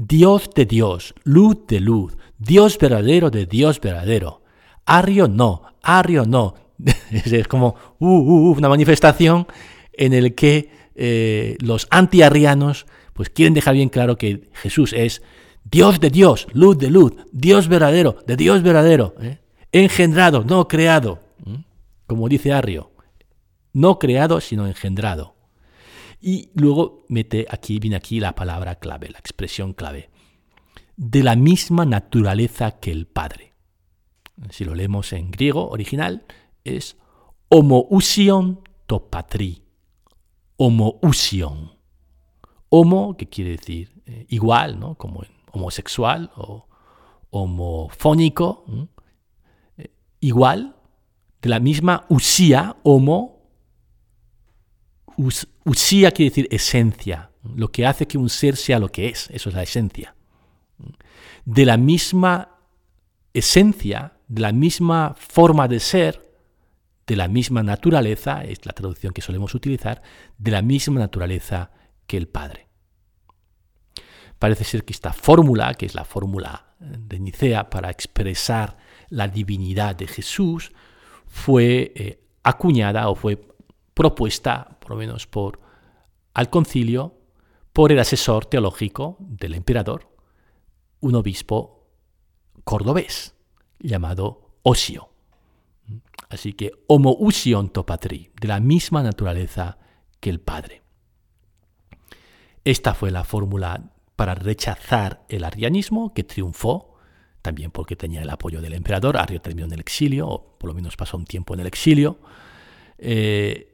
Dios 0.00 0.50
de 0.54 0.64
Dios, 0.64 1.12
luz 1.24 1.66
de 1.66 1.80
luz, 1.80 2.16
Dios 2.38 2.78
verdadero 2.78 3.30
de 3.32 3.46
Dios 3.46 3.80
verdadero. 3.80 4.42
Arrio 4.86 5.26
no, 5.26 5.62
Arrio 5.82 6.24
no. 6.24 6.54
es 7.10 7.48
como 7.48 7.74
uh, 7.98 8.06
uh, 8.06 8.50
uh, 8.50 8.56
una 8.56 8.68
manifestación 8.68 9.48
en 9.92 10.12
el 10.12 10.36
que 10.36 10.70
eh, 10.94 11.56
los 11.58 11.88
antiarrianos 11.90 12.86
pues 13.12 13.28
quieren 13.28 13.54
dejar 13.54 13.74
bien 13.74 13.88
claro 13.88 14.16
que 14.16 14.48
Jesús 14.52 14.92
es 14.92 15.20
Dios 15.64 15.98
de 15.98 16.10
Dios, 16.10 16.46
luz 16.52 16.78
de 16.78 16.90
luz, 16.90 17.14
Dios 17.32 17.66
verdadero, 17.66 18.18
de 18.24 18.36
Dios 18.36 18.62
verdadero, 18.62 19.16
¿eh? 19.20 19.38
engendrado, 19.72 20.44
no 20.44 20.68
creado, 20.68 21.18
como 22.06 22.28
dice 22.28 22.52
Arrio, 22.52 22.92
no 23.72 23.98
creado 23.98 24.40
sino 24.40 24.68
engendrado. 24.68 25.34
Y 26.20 26.50
luego 26.54 27.04
mete 27.08 27.46
aquí, 27.48 27.78
viene 27.78 27.96
aquí 27.96 28.20
la 28.20 28.34
palabra 28.34 28.76
clave, 28.76 29.08
la 29.10 29.18
expresión 29.18 29.72
clave. 29.72 30.10
De 30.96 31.22
la 31.22 31.36
misma 31.36 31.84
naturaleza 31.84 32.80
que 32.80 32.90
el 32.90 33.06
Padre. 33.06 33.54
Si 34.50 34.64
lo 34.64 34.74
leemos 34.74 35.12
en 35.12 35.30
griego 35.30 35.68
original, 35.68 36.24
es 36.64 36.96
homoousion 37.48 38.60
to 38.86 39.08
patri. 39.08 39.62
Homoousion. 40.56 41.72
Homo, 42.68 43.16
que 43.16 43.28
quiere 43.28 43.52
decir 43.52 44.02
eh, 44.06 44.26
igual, 44.28 44.78
¿no? 44.78 44.96
como 44.96 45.22
homosexual 45.52 46.30
o 46.36 46.66
homofónico, 47.30 48.64
eh, 49.76 49.90
igual, 50.20 50.76
de 51.40 51.48
la 51.48 51.60
misma 51.60 52.04
usía, 52.08 52.76
homo, 52.82 53.38
usía 55.68 56.10
quiere 56.10 56.30
decir 56.30 56.48
esencia, 56.50 57.30
lo 57.42 57.70
que 57.70 57.86
hace 57.86 58.06
que 58.06 58.18
un 58.18 58.28
ser 58.28 58.56
sea 58.56 58.78
lo 58.78 58.88
que 58.88 59.08
es, 59.08 59.28
eso 59.30 59.48
es 59.48 59.54
la 59.54 59.62
esencia. 59.62 60.14
De 61.44 61.64
la 61.64 61.76
misma 61.76 62.56
esencia, 63.32 64.14
de 64.26 64.42
la 64.42 64.52
misma 64.52 65.14
forma 65.18 65.68
de 65.68 65.80
ser, 65.80 66.28
de 67.06 67.16
la 67.16 67.28
misma 67.28 67.62
naturaleza, 67.62 68.44
es 68.44 68.64
la 68.66 68.72
traducción 68.72 69.12
que 69.12 69.22
solemos 69.22 69.54
utilizar, 69.54 70.02
de 70.36 70.50
la 70.50 70.62
misma 70.62 71.00
naturaleza 71.00 71.70
que 72.06 72.16
el 72.16 72.28
Padre. 72.28 72.68
Parece 74.38 74.64
ser 74.64 74.84
que 74.84 74.92
esta 74.92 75.12
fórmula, 75.12 75.74
que 75.74 75.86
es 75.86 75.94
la 75.94 76.04
fórmula 76.04 76.74
de 76.78 77.18
Nicea 77.18 77.70
para 77.70 77.90
expresar 77.90 78.76
la 79.08 79.26
divinidad 79.28 79.96
de 79.96 80.06
Jesús, 80.06 80.72
fue 81.26 81.92
eh, 81.94 82.20
acuñada 82.42 83.08
o 83.08 83.14
fue 83.14 83.40
propuesta, 83.98 84.78
por 84.78 84.92
lo 84.92 84.96
menos 84.96 85.26
por 85.26 85.58
al 86.32 86.48
concilio, 86.50 87.18
por 87.72 87.90
el 87.90 87.98
asesor 87.98 88.46
teológico 88.46 89.16
del 89.18 89.54
emperador, 89.54 90.08
un 91.00 91.16
obispo 91.16 91.90
cordobés 92.62 93.34
llamado 93.80 94.60
Osio. 94.62 95.10
Así 96.30 96.52
que 96.52 96.70
homo 96.86 97.16
usion 97.18 97.70
patri, 97.70 98.30
de 98.40 98.46
la 98.46 98.60
misma 98.60 99.02
naturaleza 99.02 99.78
que 100.20 100.30
el 100.30 100.38
Padre. 100.38 100.82
Esta 102.62 102.94
fue 102.94 103.10
la 103.10 103.24
fórmula 103.24 103.90
para 104.14 104.36
rechazar 104.36 105.24
el 105.28 105.42
arrianismo 105.42 106.14
que 106.14 106.22
triunfó, 106.22 106.94
también 107.42 107.72
porque 107.72 107.96
tenía 107.96 108.22
el 108.22 108.30
apoyo 108.30 108.60
del 108.60 108.74
emperador. 108.74 109.16
Arrio 109.16 109.40
terminó 109.40 109.66
en 109.66 109.72
el 109.72 109.80
exilio, 109.80 110.28
o 110.28 110.56
por 110.56 110.68
lo 110.68 110.74
menos 110.74 110.94
pasó 110.96 111.16
un 111.16 111.24
tiempo 111.24 111.54
en 111.54 111.60
el 111.60 111.66
exilio. 111.66 112.20
Eh, 112.98 113.67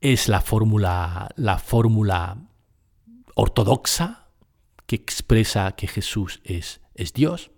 es 0.00 0.28
la 0.28 0.40
fórmula, 0.40 1.28
la 1.36 1.58
fórmula 1.58 2.38
ortodoxa 3.34 4.28
que 4.86 4.96
expresa 4.96 5.72
que 5.72 5.86
Jesús 5.86 6.40
es, 6.44 6.80
es 6.94 7.12
Dios. 7.12 7.50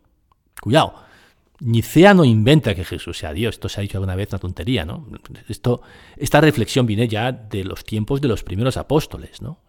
Cuidado, 0.60 0.94
Nicea 1.60 2.14
no 2.14 2.24
inventa 2.24 2.74
que 2.74 2.84
Jesús 2.84 3.18
sea 3.18 3.32
Dios, 3.32 3.56
esto 3.56 3.68
se 3.68 3.80
ha 3.80 3.82
dicho 3.82 3.98
alguna 3.98 4.16
vez 4.16 4.30
una 4.30 4.38
tontería, 4.38 4.84
¿no? 4.84 5.06
Esto, 5.48 5.82
esta 6.16 6.40
reflexión 6.40 6.86
viene 6.86 7.06
ya 7.06 7.32
de 7.32 7.64
los 7.64 7.84
tiempos 7.84 8.20
de 8.20 8.28
los 8.28 8.42
primeros 8.42 8.76
apóstoles, 8.76 9.42
¿no? 9.42 9.60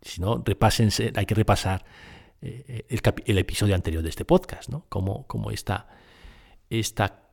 Si 0.00 0.20
no, 0.20 0.42
repásense, 0.44 1.12
hay 1.14 1.26
que 1.26 1.34
repasar 1.34 1.84
eh, 2.40 2.86
el, 3.26 3.38
episodio 3.38 3.74
anterior 3.74 4.02
de 4.02 4.08
este 4.08 4.24
podcast, 4.24 4.70
¿no? 4.70 4.86
Cómo, 4.88 5.50
esta, 5.50 5.88
esta 6.70 7.25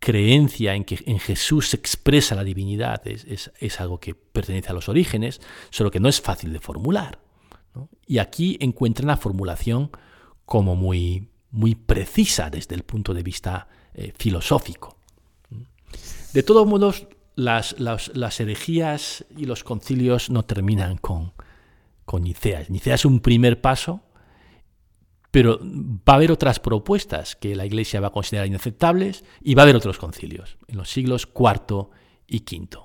creencia 0.00 0.74
en 0.74 0.84
que 0.84 0.98
en 1.06 1.18
Jesús 1.18 1.68
se 1.68 1.76
expresa 1.76 2.34
la 2.34 2.42
divinidad 2.42 3.02
es, 3.06 3.80
algo 3.80 4.00
que 4.00 4.14
pertenece 4.14 4.70
a 4.70 4.72
los 4.72 4.88
orígenes, 4.88 5.40
solo 5.68 5.90
que 5.90 6.00
no 6.00 6.08
es 6.08 6.20
fácil 6.20 6.52
de 6.52 6.58
formular. 6.58 7.20
Y 8.06 8.18
aquí 8.18 8.56
encuentran 8.60 9.08
la 9.08 9.18
formulación 9.18 9.90
como 10.46 10.74
muy, 10.74 11.28
muy 11.50 11.74
precisa 11.74 12.50
desde 12.50 12.74
el 12.74 12.82
punto 12.82 13.14
de 13.14 13.22
vista 13.22 13.68
eh, 13.94 14.12
filosófico. 14.16 14.96
De 16.32 16.42
todos 16.42 16.66
modos, 16.66 17.06
las, 17.36 17.78
las, 17.78 18.40
herejías 18.40 19.24
y 19.36 19.44
los 19.44 19.64
concilios 19.64 20.30
no 20.30 20.44
terminan 20.44 20.96
con, 20.96 21.32
con 22.04 22.22
Nicea. 22.22 22.64
Nicea 22.68 22.94
es 22.94 23.04
un 23.04 23.20
primer 23.20 23.60
paso, 23.60 24.00
pero 25.30 25.60
va 25.62 26.14
a 26.14 26.16
haber 26.16 26.32
otras 26.32 26.58
propuestas 26.58 27.36
que 27.36 27.54
la 27.54 27.66
Iglesia 27.66 28.00
va 28.00 28.08
a 28.08 28.12
considerar 28.12 28.46
inaceptables 28.46 29.24
y 29.42 29.54
va 29.54 29.62
a 29.62 29.64
haber 29.64 29.76
otros 29.76 29.98
concilios 29.98 30.56
en 30.66 30.78
los 30.78 30.90
siglos 30.90 31.28
IV 31.34 31.88
y 32.26 32.38
V. 32.38 32.78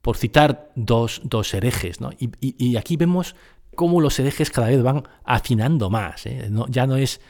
Por 0.00 0.16
citar 0.16 0.70
dos, 0.76 1.20
herejes, 1.54 1.98
y, 2.40 2.76
aquí 2.76 2.96
vemos 2.96 3.34
cómo 3.74 4.00
los 4.00 4.18
herejes 4.18 4.50
cada 4.50 4.68
vez 4.68 4.82
van 4.82 5.02
afinando 5.24 5.90
más. 5.90 6.26
¿eh? 6.26 6.50
ya 6.68 6.86
no 6.86 6.96
es, 6.96 7.20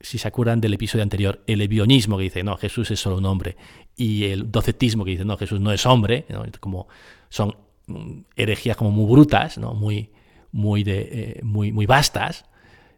si 0.00 0.18
se 0.18 0.28
acuerdan 0.28 0.60
del 0.60 0.74
episodio 0.74 1.02
anterior, 1.02 1.42
el 1.46 1.60
ebionismo 1.60 2.16
que 2.16 2.24
dice, 2.24 2.42
no, 2.42 2.56
Jesús 2.56 2.90
es 2.92 3.00
solo 3.00 3.18
un 3.18 3.26
hombre, 3.26 3.56
y 3.96 4.24
el 4.24 4.50
docetismo 4.50 5.04
que 5.04 5.10
dice, 5.12 5.24
no, 5.24 5.36
Jesús 5.36 5.60
no 5.60 5.72
es 5.72 5.84
hombre, 5.84 6.24
como 6.60 6.86
son 7.28 7.56
mm, 7.86 8.20
herejías 8.36 8.76
como 8.76 8.90
muy 8.90 9.10
brutas, 9.10 9.58
¿no? 9.58 9.74
muy, 9.74 10.12
muy, 10.52 10.84
de, 10.84 11.08
eh, 11.10 11.40
muy, 11.42 11.72
muy 11.72 11.86
vastas. 11.86 12.46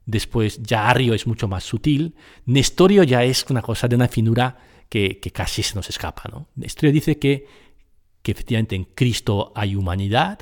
Después 0.08 0.60
ya 0.62 0.88
Arrio 0.88 1.12
es 1.12 1.26
mucho 1.26 1.48
más 1.48 1.64
sutil. 1.64 2.16
Nestorio 2.46 3.04
ya 3.04 3.22
es 3.24 3.44
una 3.50 3.62
cosa 3.62 3.86
de 3.88 3.94
una 3.94 4.08
finura 4.08 4.56
que, 4.88 5.20
casi 5.32 5.62
se 5.62 5.74
nos 5.74 5.88
escapa. 5.88 6.24
¿no? 6.32 6.48
Nestorio 6.56 6.92
dice 6.92 7.18
que, 7.18 7.46
que 8.22 8.32
efectivamente 8.32 8.74
en 8.74 8.84
Cristo 8.84 9.52
hay 9.54 9.76
humanidad, 9.76 10.38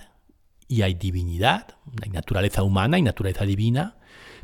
y 0.68 0.82
hay 0.82 0.94
divinidad, 0.94 1.76
hay 2.02 2.11
naturaleza 2.11 2.62
humana 2.62 2.99
y 2.99 3.02
naturaleza 3.02 3.44
divina, 3.44 3.96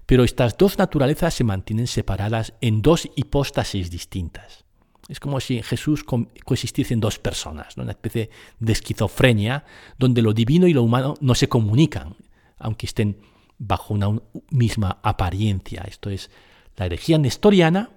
pero 0.06 0.24
estas 0.24 0.56
dos 0.56 0.78
naturalezas 0.78 1.34
se 1.34 1.44
mantienen 1.44 1.86
separadas 1.86 2.54
en 2.60 2.82
dos 2.82 3.08
hipóstasis 3.16 3.90
distintas. 3.90 4.64
Es 5.08 5.18
como 5.18 5.40
si 5.40 5.62
Jesús 5.62 6.04
coexistiese 6.04 6.94
en 6.94 7.00
dos 7.00 7.18
personas, 7.18 7.76
una 7.76 7.90
especie 7.90 8.30
de 8.60 8.72
esquizofrenia 8.72 9.64
donde 9.98 10.22
lo 10.22 10.32
divino 10.32 10.66
y 10.66 10.72
lo 10.72 10.82
humano 10.82 11.14
no 11.20 11.34
se 11.34 11.48
comunican, 11.48 12.16
aunque 12.58 12.86
estén 12.86 13.18
bajo 13.64 13.94
una 13.94 14.20
misma 14.50 14.98
apariencia. 15.02 15.84
Esto 15.86 16.10
es 16.10 16.30
la 16.76 16.86
herejía 16.86 17.18
nestoriana. 17.18 17.90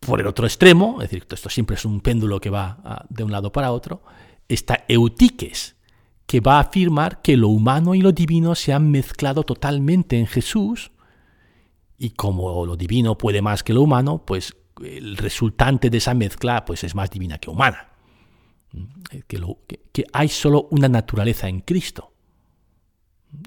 Por 0.00 0.20
el 0.20 0.26
otro 0.26 0.46
extremo, 0.46 0.96
es 1.00 1.10
decir, 1.10 1.26
esto 1.30 1.48
siempre 1.48 1.76
es 1.76 1.84
un 1.84 2.00
péndulo 2.00 2.40
que 2.40 2.50
va 2.50 2.78
ah, 2.84 3.04
de 3.08 3.22
un 3.22 3.30
lado 3.30 3.52
para 3.52 3.72
otro, 3.72 4.02
está 4.48 4.84
Eutiques, 4.88 5.76
que 6.26 6.40
va 6.40 6.56
a 6.56 6.60
afirmar 6.60 7.22
que 7.22 7.36
lo 7.36 7.48
humano 7.48 7.94
y 7.94 8.00
lo 8.00 8.10
divino 8.10 8.54
se 8.54 8.72
han 8.72 8.90
mezclado 8.90 9.44
totalmente 9.44 10.18
en 10.18 10.26
Jesús, 10.26 10.90
y 11.98 12.10
como 12.10 12.66
lo 12.66 12.76
divino 12.76 13.16
puede 13.16 13.42
más 13.42 13.62
que 13.62 13.72
lo 13.72 13.82
humano, 13.82 14.24
pues 14.26 14.56
el 14.84 15.16
resultante 15.16 15.88
de 15.88 15.98
esa 15.98 16.14
mezcla 16.14 16.64
pues 16.64 16.82
es 16.82 16.96
más 16.96 17.10
divina 17.10 17.38
que 17.38 17.48
humana. 17.48 17.92
Que, 19.28 20.04
hay 20.12 20.28
solo 20.28 20.66
una 20.70 20.88
naturaleza 20.88 21.48
en 21.48 21.60
Cristo. 21.60 22.11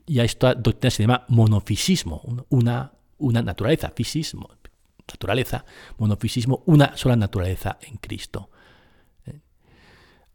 Y 0.06 0.20
a 0.20 0.24
esta 0.24 0.56
doctrina 0.56 0.92
se 0.92 1.04
llama 1.04 1.26
monofisismo, 1.30 2.22
una, 2.50 2.92
una 3.18 3.42
naturaleza, 3.42 3.92
fisismo, 3.96 4.50
naturaleza, 5.08 5.66
monofisismo, 5.98 6.64
una 6.66 6.98
sola 6.98 7.16
naturaleza 7.16 7.78
en 7.82 7.98
Cristo. 7.98 8.50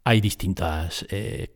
Hay 0.04 0.20
distintas 0.20 1.04
eh, 1.10 1.52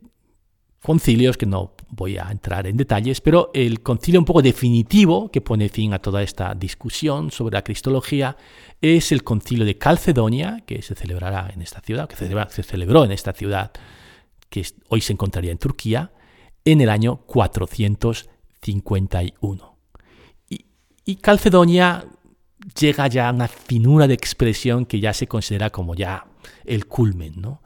concilios, 0.85 1.35
que 1.35 1.45
no 1.45 1.73
voy 1.89 2.17
a 2.17 2.29
entrar 2.29 2.67
en 2.67 2.77
detalles, 2.77 3.19
pero 3.19 3.49
el 3.53 3.81
concilio 3.81 4.19
un 4.19 4.25
poco 4.25 4.41
definitivo 4.41 5.31
que 5.31 5.41
pone 5.41 5.67
fin 5.67 5.93
a 5.93 5.99
toda 5.99 6.21
esta 6.21 6.53
discusión 6.53 7.31
sobre 7.31 7.55
la 7.55 7.63
cristología 7.63 8.37
es 8.81 9.11
el 9.11 9.23
concilio 9.23 9.65
de 9.65 9.77
Calcedonia, 9.77 10.63
que 10.65 10.81
se 10.81 10.93
celebrará 10.93 11.49
en 11.53 11.61
esta 11.61 11.81
ciudad, 11.81 12.07
que 12.07 12.15
se 12.15 12.63
celebró 12.63 13.03
en 13.03 13.11
esta 13.11 13.33
ciudad, 13.33 13.71
que 14.49 14.63
hoy 14.89 15.01
se 15.01 15.13
encontraría 15.13 15.51
en 15.51 15.57
Turquía, 15.57 16.11
en 16.65 16.81
el 16.81 16.89
año 16.89 17.21
451. 17.27 19.77
Y, 21.07 21.17
Calcedonia 21.17 22.03
llega 22.79 23.07
ya 23.07 23.29
a 23.29 23.31
una 23.31 23.47
finura 23.47 24.07
de 24.07 24.15
expresión 24.15 24.87
que 24.87 24.99
ya 24.99 25.13
se 25.13 25.27
considera 25.27 25.69
como 25.69 25.93
ya 25.93 26.25
el 26.65 26.87
culmen, 26.87 27.39
¿no? 27.39 27.61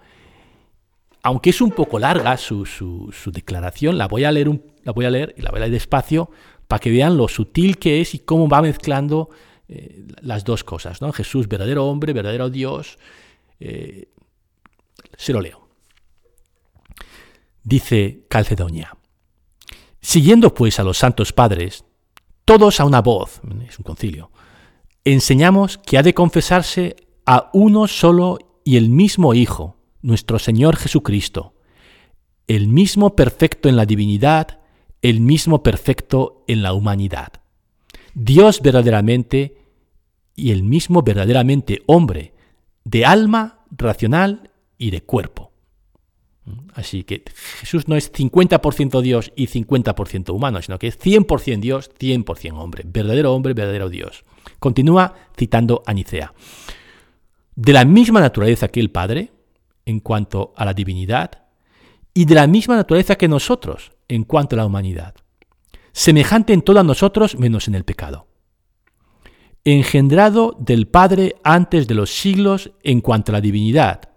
aunque 1.21 1.49
es 1.49 1.62
un 1.62 1.71
poco 1.71 1.99
larga 1.99 2.38
su, 2.38 3.13
declaración, 3.27 3.97
la 3.97 4.07
voy, 4.07 4.23
a 4.23 4.31
leer 4.31 4.49
la 4.83 4.91
voy 4.91 5.05
a 5.05 5.09
leer 5.09 5.33
y 5.38 5.41
la 5.41 5.51
voy 5.51 5.57
a 5.57 5.62
leer 5.62 5.73
despacio 5.73 6.29
para 6.67 6.79
que 6.79 6.91
vean 6.91 7.17
lo 7.17 7.27
sutil 7.27 7.77
que 7.77 8.01
es 8.01 8.13
y 8.13 8.19
cómo 8.19 8.47
va 8.47 8.62
mezclando 8.62 9.29
eh, 9.67 10.05
las 10.21 10.43
dos 10.43 10.63
cosas. 10.63 11.01
¿no? 11.01 11.12
Jesús, 11.12 11.47
verdadero 11.47 11.85
hombre, 11.85 12.13
verdadero 12.13 12.49
Dios. 12.49 12.97
Eh, 13.59 14.09
se 15.17 15.33
lo 15.33 15.41
leo. 15.41 15.68
Dice 17.63 18.26
Calcedonia, 18.30 18.98
siguiendo 20.02 20.54
pues 20.54 20.80
a 20.80 20.84
los 20.84 20.98
santos 20.98 21.34
padres, 21.34 21.86
todos 22.45 22.80
a 22.80 22.86
una 22.86 23.02
voz, 23.02 23.41
es 23.67 23.78
un 23.78 23.84
concilio, 23.84 24.32
enseñamos 25.04 25.78
que 25.78 25.98
ha 25.98 26.04
de 26.04 26.13
confesarse 26.13 26.95
a 27.26 27.50
uno 27.54 27.88
solo 27.88 28.39
y 28.63 28.78
el 28.78 28.89
mismo 28.89 29.34
Hijo, 29.34 29.78
nuestro 30.02 30.39
Señor 30.39 30.78
Jesucristo, 30.78 31.54
el 32.48 32.67
mismo 32.67 33.15
perfecto 33.15 33.69
en 33.69 33.76
la 33.76 33.86
divinidad, 33.86 34.60
el 35.02 35.22
mismo 35.22 35.62
perfecto 35.62 36.43
en 36.48 36.63
la 36.63 36.74
humanidad. 36.74 37.34
Dios 38.13 38.62
verdaderamente 38.62 39.58
y 40.36 40.52
el 40.52 40.63
mismo 40.63 41.04
verdaderamente 41.04 41.84
hombre, 41.86 42.34
de 42.84 43.06
alma, 43.06 43.65
racional 43.69 44.52
y 44.78 44.91
de 44.91 45.04
cuerpo. 45.04 45.48
Así 46.73 47.03
que 47.03 47.23
Jesús 47.59 47.88
no 47.88 47.95
es 47.95 48.12
50% 48.12 49.01
Dios 49.01 49.31
y 49.35 49.47
50% 49.47 50.33
humano, 50.33 50.62
sino 50.62 50.79
que 50.79 50.88
es 50.88 50.99
100% 50.99 51.59
Dios, 51.59 51.91
100% 51.99 52.57
hombre, 52.57 52.83
verdadero 52.85 53.33
hombre, 53.33 53.53
verdadero 53.53 53.89
Dios. 53.89 54.23
Continúa 54.59 55.15
citando 55.38 55.83
a 55.85 55.93
Nicea. 55.93 56.33
De 57.55 57.73
la 57.73 57.85
misma 57.85 58.21
naturaleza 58.21 58.69
que 58.69 58.79
el 58.79 58.91
Padre, 58.91 59.31
en 59.85 59.99
cuanto 59.99 60.53
a 60.55 60.65
la 60.65 60.73
divinidad 60.73 61.31
y 62.13 62.25
de 62.25 62.35
la 62.35 62.47
misma 62.47 62.75
naturaleza 62.75 63.15
que 63.15 63.27
nosotros 63.27 63.91
en 64.07 64.23
cuanto 64.23 64.55
a 64.55 64.57
la 64.57 64.65
humanidad, 64.65 65.15
semejante 65.91 66.53
en 66.53 66.62
todos 66.62 66.85
nosotros 66.85 67.38
menos 67.38 67.67
en 67.67 67.75
el 67.75 67.83
pecado. 67.83 68.27
Engendrado 69.65 70.55
del 70.59 70.88
Padre 70.88 71.35
antes 71.43 71.88
de 71.88 71.95
los 71.95 72.09
siglos 72.12 72.71
en 72.83 73.01
cuanto 73.01 73.31
a 73.31 73.33
la 73.33 73.41
divinidad, 73.41 74.09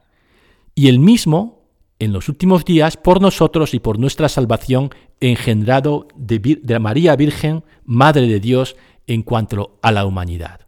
y 0.75 0.89
el 0.89 0.99
mismo 0.99 1.62
en 2.03 2.13
los 2.13 2.29
últimos 2.29 2.65
días 2.65 2.97
por 2.97 3.23
nosotros 3.23 3.75
y 3.75 3.79
por 3.79 4.01
nuestra 4.01 4.29
salvación 4.29 4.91
engendrado 5.21 6.09
de, 6.17 6.59
de 6.61 6.79
María 6.81 7.15
Virgen, 7.15 7.63
Madre 7.85 8.27
de 8.27 8.41
Dios, 8.41 8.75
en 9.07 9.23
cuanto 9.23 9.79
a 9.83 9.93
la 9.93 10.05
humanidad. 10.05 10.67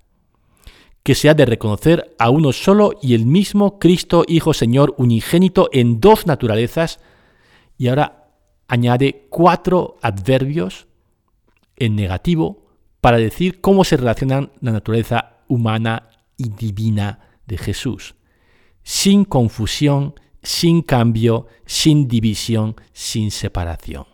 Que 1.03 1.16
se 1.16 1.29
ha 1.29 1.35
de 1.35 1.44
reconocer 1.44 2.14
a 2.20 2.31
uno 2.31 2.53
solo 2.53 2.92
y 3.03 3.14
el 3.14 3.27
mismo 3.27 3.81
Cristo 3.81 4.25
Hijo 4.29 4.55
Señor 4.55 4.94
unigénito 4.97 5.70
en 5.73 5.99
dos 5.99 6.29
naturalezas, 6.29 7.01
y 7.77 7.88
ahora 7.88 8.29
añade 8.68 9.27
cuatro 9.29 9.97
adverbios 10.03 10.87
en 11.75 11.97
negativo 11.97 12.68
para 13.01 13.18
decir 13.18 13.61
cómo 13.61 13.83
se 13.83 13.97
relacionan 13.97 14.53
la 14.61 14.70
naturaleza 14.70 15.38
humana 15.49 16.11
y 16.37 16.51
divina 16.51 17.18
de 17.44 17.59
Jesús, 17.59 18.14
sin 18.85 19.25
confusión, 19.25 20.14
sin 20.44 20.83
cambio, 20.83 21.46
sin 21.66 22.07
división, 22.07 22.76
sin 22.92 23.33
separación. 23.33 24.04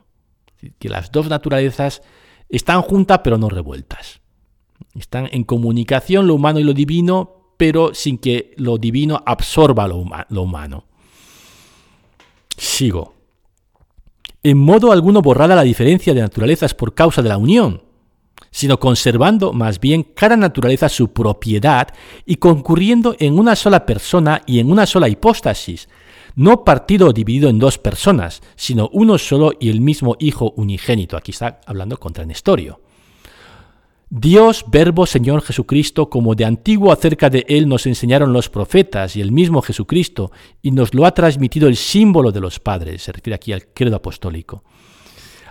Que 0.78 0.88
las 0.88 1.12
dos 1.12 1.28
naturalezas 1.28 2.02
están 2.48 2.80
juntas 2.82 3.20
pero 3.22 3.36
no 3.36 3.48
revueltas. 3.48 4.20
Están 4.94 5.28
en 5.32 5.44
comunicación 5.44 6.26
lo 6.26 6.34
humano 6.34 6.60
y 6.60 6.64
lo 6.64 6.72
divino, 6.72 7.54
pero 7.56 7.92
sin 7.94 8.18
que 8.18 8.54
lo 8.56 8.78
divino 8.78 9.22
absorba 9.26 9.86
lo, 9.86 9.96
humano. 10.42 10.84
Sigo. 12.56 13.14
En 14.42 14.56
modo 14.56 14.92
alguno 14.92 15.20
borrada 15.20 15.54
la 15.54 15.62
diferencia 15.62 16.14
de 16.14 16.22
naturalezas 16.22 16.74
por 16.74 16.94
causa 16.94 17.22
de 17.22 17.28
la 17.28 17.36
unión, 17.36 17.82
sino 18.50 18.80
conservando 18.80 19.52
más 19.52 19.80
bien 19.80 20.02
cada 20.02 20.36
naturaleza 20.36 20.88
su 20.88 21.12
propiedad 21.12 21.88
y 22.24 22.36
concurriendo 22.36 23.14
en 23.18 23.38
una 23.38 23.54
sola 23.54 23.84
persona 23.84 24.42
y 24.46 24.60
en 24.60 24.70
una 24.70 24.86
sola 24.86 25.08
hipóstasis, 25.08 25.88
no 26.34 26.64
partido 26.64 27.12
dividido 27.12 27.48
en 27.48 27.58
dos 27.58 27.78
personas, 27.78 28.42
sino 28.56 28.88
uno 28.92 29.18
solo 29.18 29.52
y 29.58 29.70
el 29.70 29.80
mismo 29.80 30.16
Hijo 30.18 30.52
unigénito. 30.56 31.16
Aquí 31.16 31.30
está 31.32 31.60
hablando 31.66 31.96
contra 31.98 32.24
Nestorio. 32.24 32.80
Dios, 34.12 34.64
Verbo, 34.66 35.06
Señor 35.06 35.40
Jesucristo, 35.42 36.10
como 36.10 36.34
de 36.34 36.44
antiguo 36.44 36.90
acerca 36.90 37.30
de 37.30 37.46
Él 37.48 37.68
nos 37.68 37.86
enseñaron 37.86 38.32
los 38.32 38.48
profetas 38.48 39.14
y 39.14 39.20
el 39.20 39.30
mismo 39.30 39.62
Jesucristo, 39.62 40.32
y 40.62 40.72
nos 40.72 40.94
lo 40.94 41.06
ha 41.06 41.14
transmitido 41.14 41.68
el 41.68 41.76
símbolo 41.76 42.32
de 42.32 42.40
los 42.40 42.58
padres, 42.58 43.02
se 43.02 43.12
refiere 43.12 43.36
aquí 43.36 43.52
al 43.52 43.68
credo 43.68 43.94
apostólico. 43.94 44.64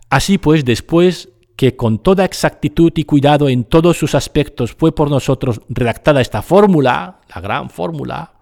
Así 0.10 0.38
pues, 0.38 0.66
después 0.66 1.30
que 1.56 1.78
con 1.78 2.00
toda 2.00 2.26
exactitud 2.26 2.92
y 2.96 3.04
cuidado 3.06 3.48
en 3.48 3.64
todos 3.64 3.98
sus 3.98 4.14
aspectos 4.16 4.74
fue 4.74 4.94
por 4.94 5.10
nosotros 5.10 5.62
redactada 5.70 6.20
esta 6.20 6.42
fórmula, 6.42 7.22
la 7.34 7.42
gran 7.42 7.70
fórmula, 7.70 8.39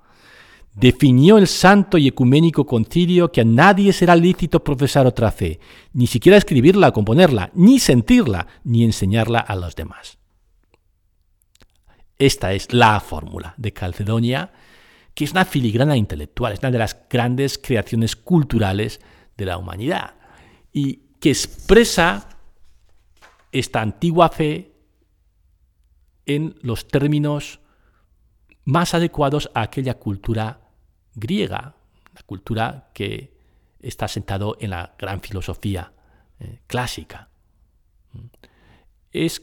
definió 0.80 1.40
el 1.40 1.48
santo 1.48 1.98
y 1.98 2.08
ecuménico 2.08 2.66
concilio 2.68 3.32
que 3.32 3.42
a 3.42 3.46
nadie 3.46 3.92
será 3.92 4.16
lícito 4.16 4.64
profesar 4.64 5.08
otra 5.08 5.32
fe, 5.32 5.60
ni 5.94 6.06
siquiera 6.06 6.38
escribirla, 6.38 6.92
componerla, 6.92 7.50
ni 7.56 7.80
sentirla, 7.80 8.46
ni 8.64 8.84
enseñarla 8.84 9.40
a 9.40 9.56
los 9.56 9.76
demás. 9.76 10.20
Esta 12.20 12.54
es 12.54 12.72
la 12.74 13.00
fórmula 13.00 13.56
de 13.58 13.74
Calcedonia, 13.74 14.52
que 15.16 15.24
es 15.24 15.32
una 15.32 15.46
filigrana 15.46 15.98
intelectual, 15.98 16.54
es 16.54 16.60
una 16.60 16.70
de 16.70 16.78
las 16.78 16.96
grandes 17.10 17.58
creaciones 17.58 18.16
culturales 18.16 19.02
de 19.36 19.46
la 19.46 19.58
humanidad 19.58 20.14
y 20.72 21.02
que 21.20 21.32
expresa 21.32 22.30
esta 23.52 23.82
antigua 23.82 24.30
fe 24.30 24.74
en 26.28 26.56
los 26.62 26.88
términos 26.88 27.62
más 28.64 28.94
adecuados 28.94 29.50
a 29.56 29.62
aquella 29.62 29.96
cultura 29.96 30.67
griega, 31.18 31.76
la 32.14 32.22
cultura 32.26 32.92
que 32.94 33.36
está 33.80 34.08
sentado 34.08 34.56
en 34.60 34.70
la 34.70 34.96
gran 34.98 35.20
filosofía 35.22 35.92
eh, 36.40 36.60
clásica. 36.68 37.30
Es 39.12 39.42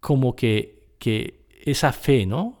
como 0.00 0.34
que, 0.34 0.94
que, 0.98 1.46
esa 1.64 1.92
fe, 1.92 2.24
¿no? 2.26 2.58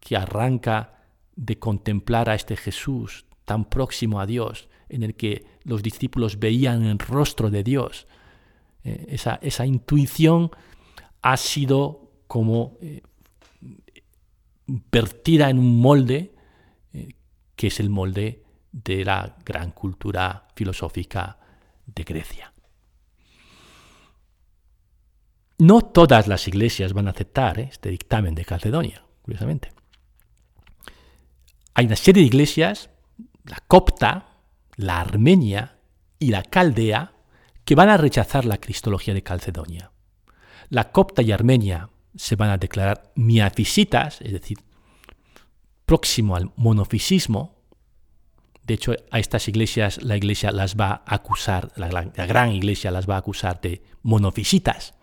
Que 0.00 0.16
arranca 0.16 1.02
de 1.36 1.58
contemplar 1.58 2.30
a 2.30 2.34
este 2.34 2.56
Jesús 2.56 3.26
tan 3.44 3.64
próximo 3.64 4.20
a 4.20 4.26
Dios, 4.26 4.68
en 4.88 5.02
el 5.02 5.14
que 5.14 5.44
los 5.64 5.82
discípulos 5.82 6.38
veían 6.38 6.84
el 6.84 6.98
rostro 6.98 7.50
de 7.50 7.64
Dios. 7.64 8.06
Eh, 8.84 9.06
esa, 9.08 9.38
esa, 9.42 9.66
intuición 9.66 10.50
ha 11.22 11.36
sido 11.36 12.12
como 12.26 12.78
eh, 12.80 13.02
vertida 14.66 15.50
en 15.50 15.58
un 15.58 15.80
molde 15.80 16.34
eh, 16.92 17.08
que 17.56 17.68
es 17.68 17.80
el 17.80 17.90
molde 17.90 18.42
de 18.72 19.04
la 19.04 19.36
gran 19.44 19.70
cultura 19.70 20.48
filosófica 20.54 21.38
de 21.86 22.02
Grecia. 22.02 22.52
No 25.58 25.82
todas 25.82 26.26
las 26.26 26.48
iglesias 26.48 26.92
van 26.92 27.06
a 27.06 27.10
aceptar 27.10 27.60
eh, 27.60 27.68
este 27.70 27.90
dictamen 27.90 28.34
de 28.34 28.44
Calcedonia, 28.44 29.04
curiosamente. 29.22 29.72
Hay 31.74 31.86
una 31.86 31.96
serie 31.96 32.22
de 32.22 32.26
iglesias, 32.26 32.90
la 33.44 33.58
copta, 33.66 34.28
la 34.76 35.00
armenia 35.00 35.78
y 36.18 36.30
la 36.30 36.42
caldea, 36.42 37.12
que 37.64 37.74
van 37.74 37.88
a 37.88 37.96
rechazar 37.96 38.44
la 38.44 38.58
cristología 38.58 39.14
de 39.14 39.22
Calcedonia. 39.22 39.92
La 40.68 40.90
copta 40.90 41.22
y 41.22 41.32
armenia 41.32 41.90
se 42.16 42.36
van 42.36 42.50
a 42.50 42.58
declarar 42.58 43.12
miafisitas, 43.14 44.20
es 44.20 44.32
decir, 44.32 44.58
próximo 45.84 46.36
al 46.36 46.52
monofisismo. 46.56 47.54
De 48.62 48.74
hecho, 48.74 48.94
a 49.10 49.18
estas 49.18 49.48
iglesias 49.48 50.02
la 50.02 50.16
iglesia 50.16 50.50
las 50.50 50.76
va 50.76 51.02
a 51.06 51.14
acusar, 51.16 51.72
la, 51.76 51.88
gran 52.26 52.52
iglesia 52.52 52.90
las 52.90 53.08
va 53.08 53.16
a 53.16 53.18
acusar 53.18 53.60
de 53.60 53.82
monofisitas. 54.02 54.94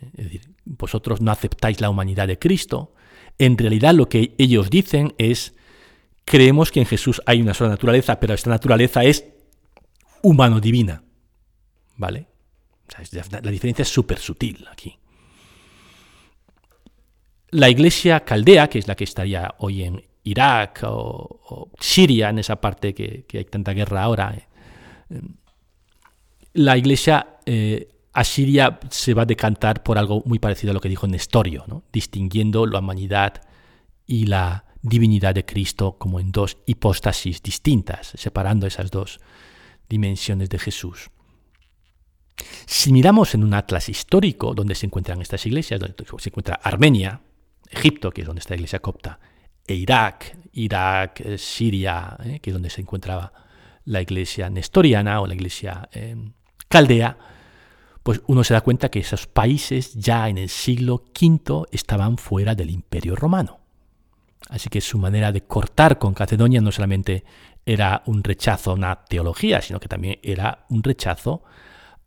Es 0.00 0.24
decir, 0.24 0.54
vosotros 0.64 1.20
no 1.20 1.30
aceptáis 1.30 1.80
la 1.80 1.90
humanidad 1.90 2.28
de 2.28 2.38
Cristo. 2.38 2.94
En 3.38 3.56
realidad 3.56 3.94
lo 3.94 4.08
que 4.08 4.34
ellos 4.38 4.68
dicen 4.68 5.14
es, 5.16 5.54
creemos 6.24 6.70
que 6.70 6.80
en 6.80 6.86
Jesús 6.86 7.22
hay 7.24 7.40
una 7.40 7.54
sola 7.54 7.70
naturaleza, 7.70 8.20
pero 8.20 8.34
esta 8.34 8.50
naturaleza 8.50 9.04
es 9.04 9.24
humano-divina. 10.22 11.04
¿Vale? 11.96 12.26
la 13.42 13.50
diferencia 13.50 13.82
es 13.82 13.88
súper 13.88 14.18
sutil 14.18 14.66
aquí. 14.70 14.99
La 17.50 17.68
iglesia 17.68 18.20
caldea, 18.20 18.68
que 18.68 18.78
es 18.78 18.86
la 18.86 18.94
que 18.94 19.04
estaría 19.04 19.54
hoy 19.58 19.82
en 19.82 20.04
Irak 20.24 20.82
o, 20.84 21.70
Siria, 21.78 22.30
en 22.30 22.38
esa 22.38 22.60
parte 22.60 22.94
que, 22.94 23.26
hay 23.32 23.44
tanta 23.44 23.72
guerra 23.72 24.02
ahora, 24.02 24.34
eh, 24.34 25.20
la 26.52 26.76
iglesia 26.76 27.38
eh, 27.46 27.88
asiria 28.12 28.80
se 28.90 29.14
va 29.14 29.22
a 29.22 29.26
decantar 29.26 29.82
por 29.82 29.98
algo 29.98 30.22
muy 30.26 30.38
parecido 30.38 30.70
a 30.72 30.74
lo 30.74 30.80
que 30.80 30.88
dijo 30.88 31.06
Nestorio, 31.06 31.84
distinguiendo 31.92 32.66
la 32.66 32.80
humanidad 32.80 33.40
y 34.06 34.26
la 34.26 34.64
divinidad 34.82 35.34
de 35.34 35.44
Cristo 35.44 35.96
como 35.98 36.20
en 36.20 36.32
dos 36.32 36.58
hipóstasis 36.66 37.42
distintas, 37.42 38.12
separando 38.14 38.66
esas 38.66 38.90
dos 38.90 39.20
dimensiones 39.88 40.48
de 40.48 40.58
Jesús. 40.58 41.10
Si 42.66 42.92
miramos 42.92 43.34
en 43.34 43.44
un 43.44 43.54
atlas 43.54 43.88
histórico 43.88 44.54
donde 44.54 44.74
se 44.74 44.86
encuentran 44.86 45.20
estas 45.20 45.44
iglesias, 45.46 45.80
donde 45.80 45.96
se 46.18 46.28
encuentra 46.30 46.54
Armenia, 46.62 47.20
Egipto, 47.70 48.10
que 48.10 48.22
es 48.22 48.26
donde 48.26 48.40
está 48.40 48.54
la 48.54 48.56
iglesia 48.56 48.80
copta, 48.80 49.18
e 49.66 49.74
Irak, 49.74 50.36
Irak, 50.52 51.20
eh, 51.20 51.38
Siria, 51.38 52.16
eh, 52.24 52.40
que 52.40 52.50
es 52.50 52.54
donde 52.54 52.70
se 52.70 52.80
encontraba 52.80 53.32
la 53.84 54.00
iglesia 54.00 54.50
nestoriana 54.50 55.20
o 55.20 55.26
la 55.26 55.34
iglesia 55.34 55.88
eh, 55.92 56.16
caldea, 56.68 57.16
pues 58.02 58.22
uno 58.26 58.42
se 58.44 58.54
da 58.54 58.62
cuenta 58.62 58.88
que 58.88 59.00
esos 59.00 59.26
países 59.26 59.94
ya 59.94 60.28
en 60.28 60.38
el 60.38 60.48
siglo 60.48 61.04
V 61.14 61.66
estaban 61.70 62.18
fuera 62.18 62.54
del 62.54 62.70
imperio 62.70 63.14
romano. 63.14 63.60
Así 64.48 64.68
que 64.68 64.80
su 64.80 64.98
manera 64.98 65.32
de 65.32 65.42
cortar 65.42 65.98
con 65.98 66.14
Cacedonia 66.14 66.60
no 66.60 66.72
solamente 66.72 67.24
era 67.64 68.02
un 68.06 68.24
rechazo 68.24 68.70
a 68.70 68.74
una 68.74 69.04
teología, 69.04 69.60
sino 69.60 69.78
que 69.78 69.88
también 69.88 70.18
era 70.22 70.64
un 70.70 70.82
rechazo 70.82 71.42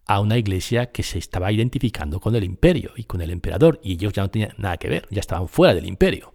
a 0.06 0.20
una 0.20 0.38
iglesia 0.38 0.92
que 0.92 1.04
se 1.04 1.18
estaba 1.18 1.52
identificando 1.52 2.20
con 2.20 2.36
el 2.36 2.44
imperio 2.44 2.92
y 2.96 3.06
con 3.06 3.22
el 3.22 3.32
emperador, 3.32 3.80
y 3.84 3.94
ellos 3.94 4.14
ya 4.14 4.24
no 4.24 4.30
tenían 4.30 4.54
nada 4.58 4.78
que 4.78 4.90
ver, 4.90 5.08
ya 5.10 5.20
estaban 5.20 5.48
fuera 5.48 5.74
del 5.74 5.86
imperio. 5.86 6.34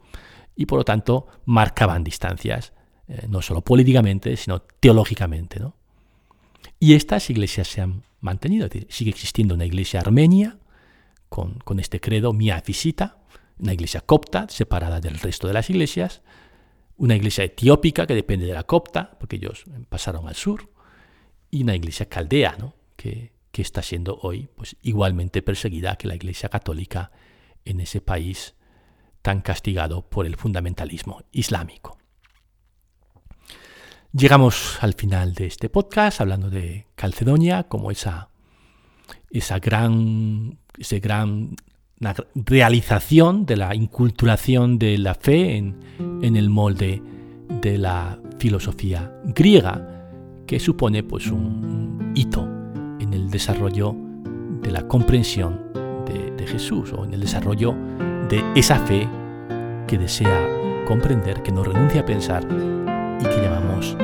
Y 0.57 0.67
por 0.67 0.79
lo 0.79 0.85
tanto 0.85 1.27
marcaban 1.45 2.03
distancias, 2.03 2.73
eh, 3.09 3.27
no 3.29 3.43
solo 3.43 3.61
políticamente, 3.63 4.37
sino 4.37 4.63
teológicamente. 4.63 5.61
¿no? 5.61 5.77
Y 6.81 6.95
estas 6.95 7.29
iglesias 7.31 7.69
se 7.69 7.81
han 7.81 8.03
mantenido, 8.21 8.69
sigue 8.89 9.11
existiendo 9.11 9.55
una 9.55 9.67
iglesia 9.67 10.01
armenia 10.01 10.59
con, 11.29 11.59
con 11.61 11.79
este 11.79 12.01
credo 12.01 12.33
miafisita, 12.33 13.19
una 13.59 13.75
iglesia 13.75 14.01
copta 14.01 14.49
separada 14.49 15.01
del 15.01 15.19
resto 15.19 15.47
de 15.47 15.53
las 15.53 15.69
iglesias, 15.69 16.23
una 16.97 17.15
iglesia 17.15 17.45
etiópica 17.45 18.07
que 18.07 18.15
depende 18.15 18.47
de 18.47 18.55
la 18.55 18.65
copta, 18.65 19.17
porque 19.21 19.37
ellos 19.37 19.65
pasaron 19.89 20.27
al 20.27 20.35
sur, 20.35 20.71
y 21.51 21.63
una 21.63 21.77
iglesia 21.77 22.07
caldea, 22.09 22.57
¿no? 22.59 22.75
que, 22.97 23.38
que 23.59 23.63
está 23.63 23.83
siendo 23.83 24.21
hoy 24.23 24.49
pues, 24.55 24.77
igualmente 24.83 25.43
perseguida 25.43 25.97
que 25.97 26.07
la 26.07 26.15
Iglesia 26.15 26.49
Católica 26.49 27.11
en 27.65 27.81
ese 27.81 28.01
país 28.01 28.55
tan 29.21 29.41
castigado 29.41 30.09
por 30.09 30.27
el 30.27 30.37
fundamentalismo 30.37 31.25
islámico. 31.33 31.99
Llegamos 34.13 34.79
al 34.81 34.95
final 34.95 35.35
de 35.35 35.47
este 35.47 35.69
podcast 35.69 36.21
hablando 36.21 36.51
de 36.51 36.87
Calcedonia 36.95 37.65
como 37.65 37.91
esa, 37.91 38.29
esa 39.29 39.59
gran, 39.59 40.61
ese 40.79 41.01
gran 41.01 41.57
realización 42.37 43.45
de 43.45 43.57
la 43.57 43.75
inculturación 43.75 44.79
de 44.79 44.99
la 44.99 45.17
fe 45.17 45.57
en, 45.57 45.81
en 46.23 46.37
el 46.37 46.49
molde 46.49 47.03
de 47.61 47.77
la 47.77 48.21
filosofía 48.39 49.13
griega, 49.25 50.13
que 50.47 50.61
supone 50.61 51.03
pues 51.03 51.27
un 51.27 52.13
hito 52.15 52.58
en 53.09 53.15
el 53.15 53.31
desarrollo 53.31 53.95
de 54.63 54.71
la 54.71 54.87
comprensión 54.87 55.69
de, 56.07 56.47
Jesús 56.47 56.95
o 56.95 57.05
en 57.05 57.13
el 57.13 57.21
desarrollo 57.21 57.75
de 58.31 58.43
esa 58.55 58.79
fe 58.79 59.07
que 59.87 59.99
desea 59.99 60.49
comprender, 60.87 61.43
que 61.43 61.53
no 61.53 61.63
renuncia 61.63 62.01
a 62.01 62.07
pensar 62.07 62.43
y 63.21 63.25
que 63.25 63.43
llamamos 63.43 63.95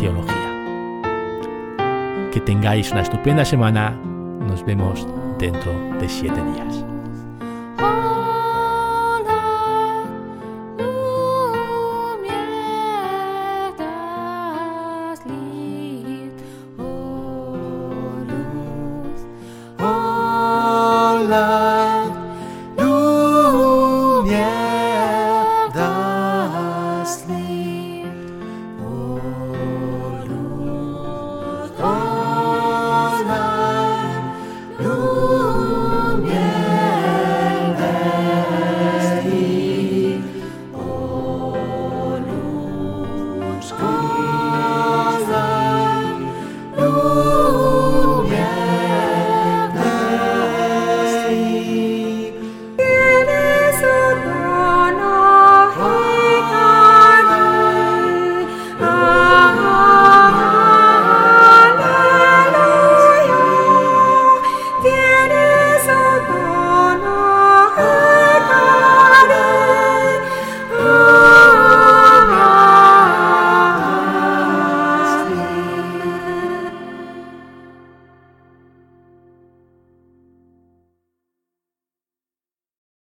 teología. 0.00 0.34
Que 2.32 2.40
tengáis 2.40 2.90
una 2.90 3.02
estupenda 3.02 3.44
semana. 3.44 3.90
Nos 3.92 4.66
vemos 4.66 5.06
dentro 5.38 5.72
de 6.00 6.08
siete 6.08 6.42
días. 6.42 6.84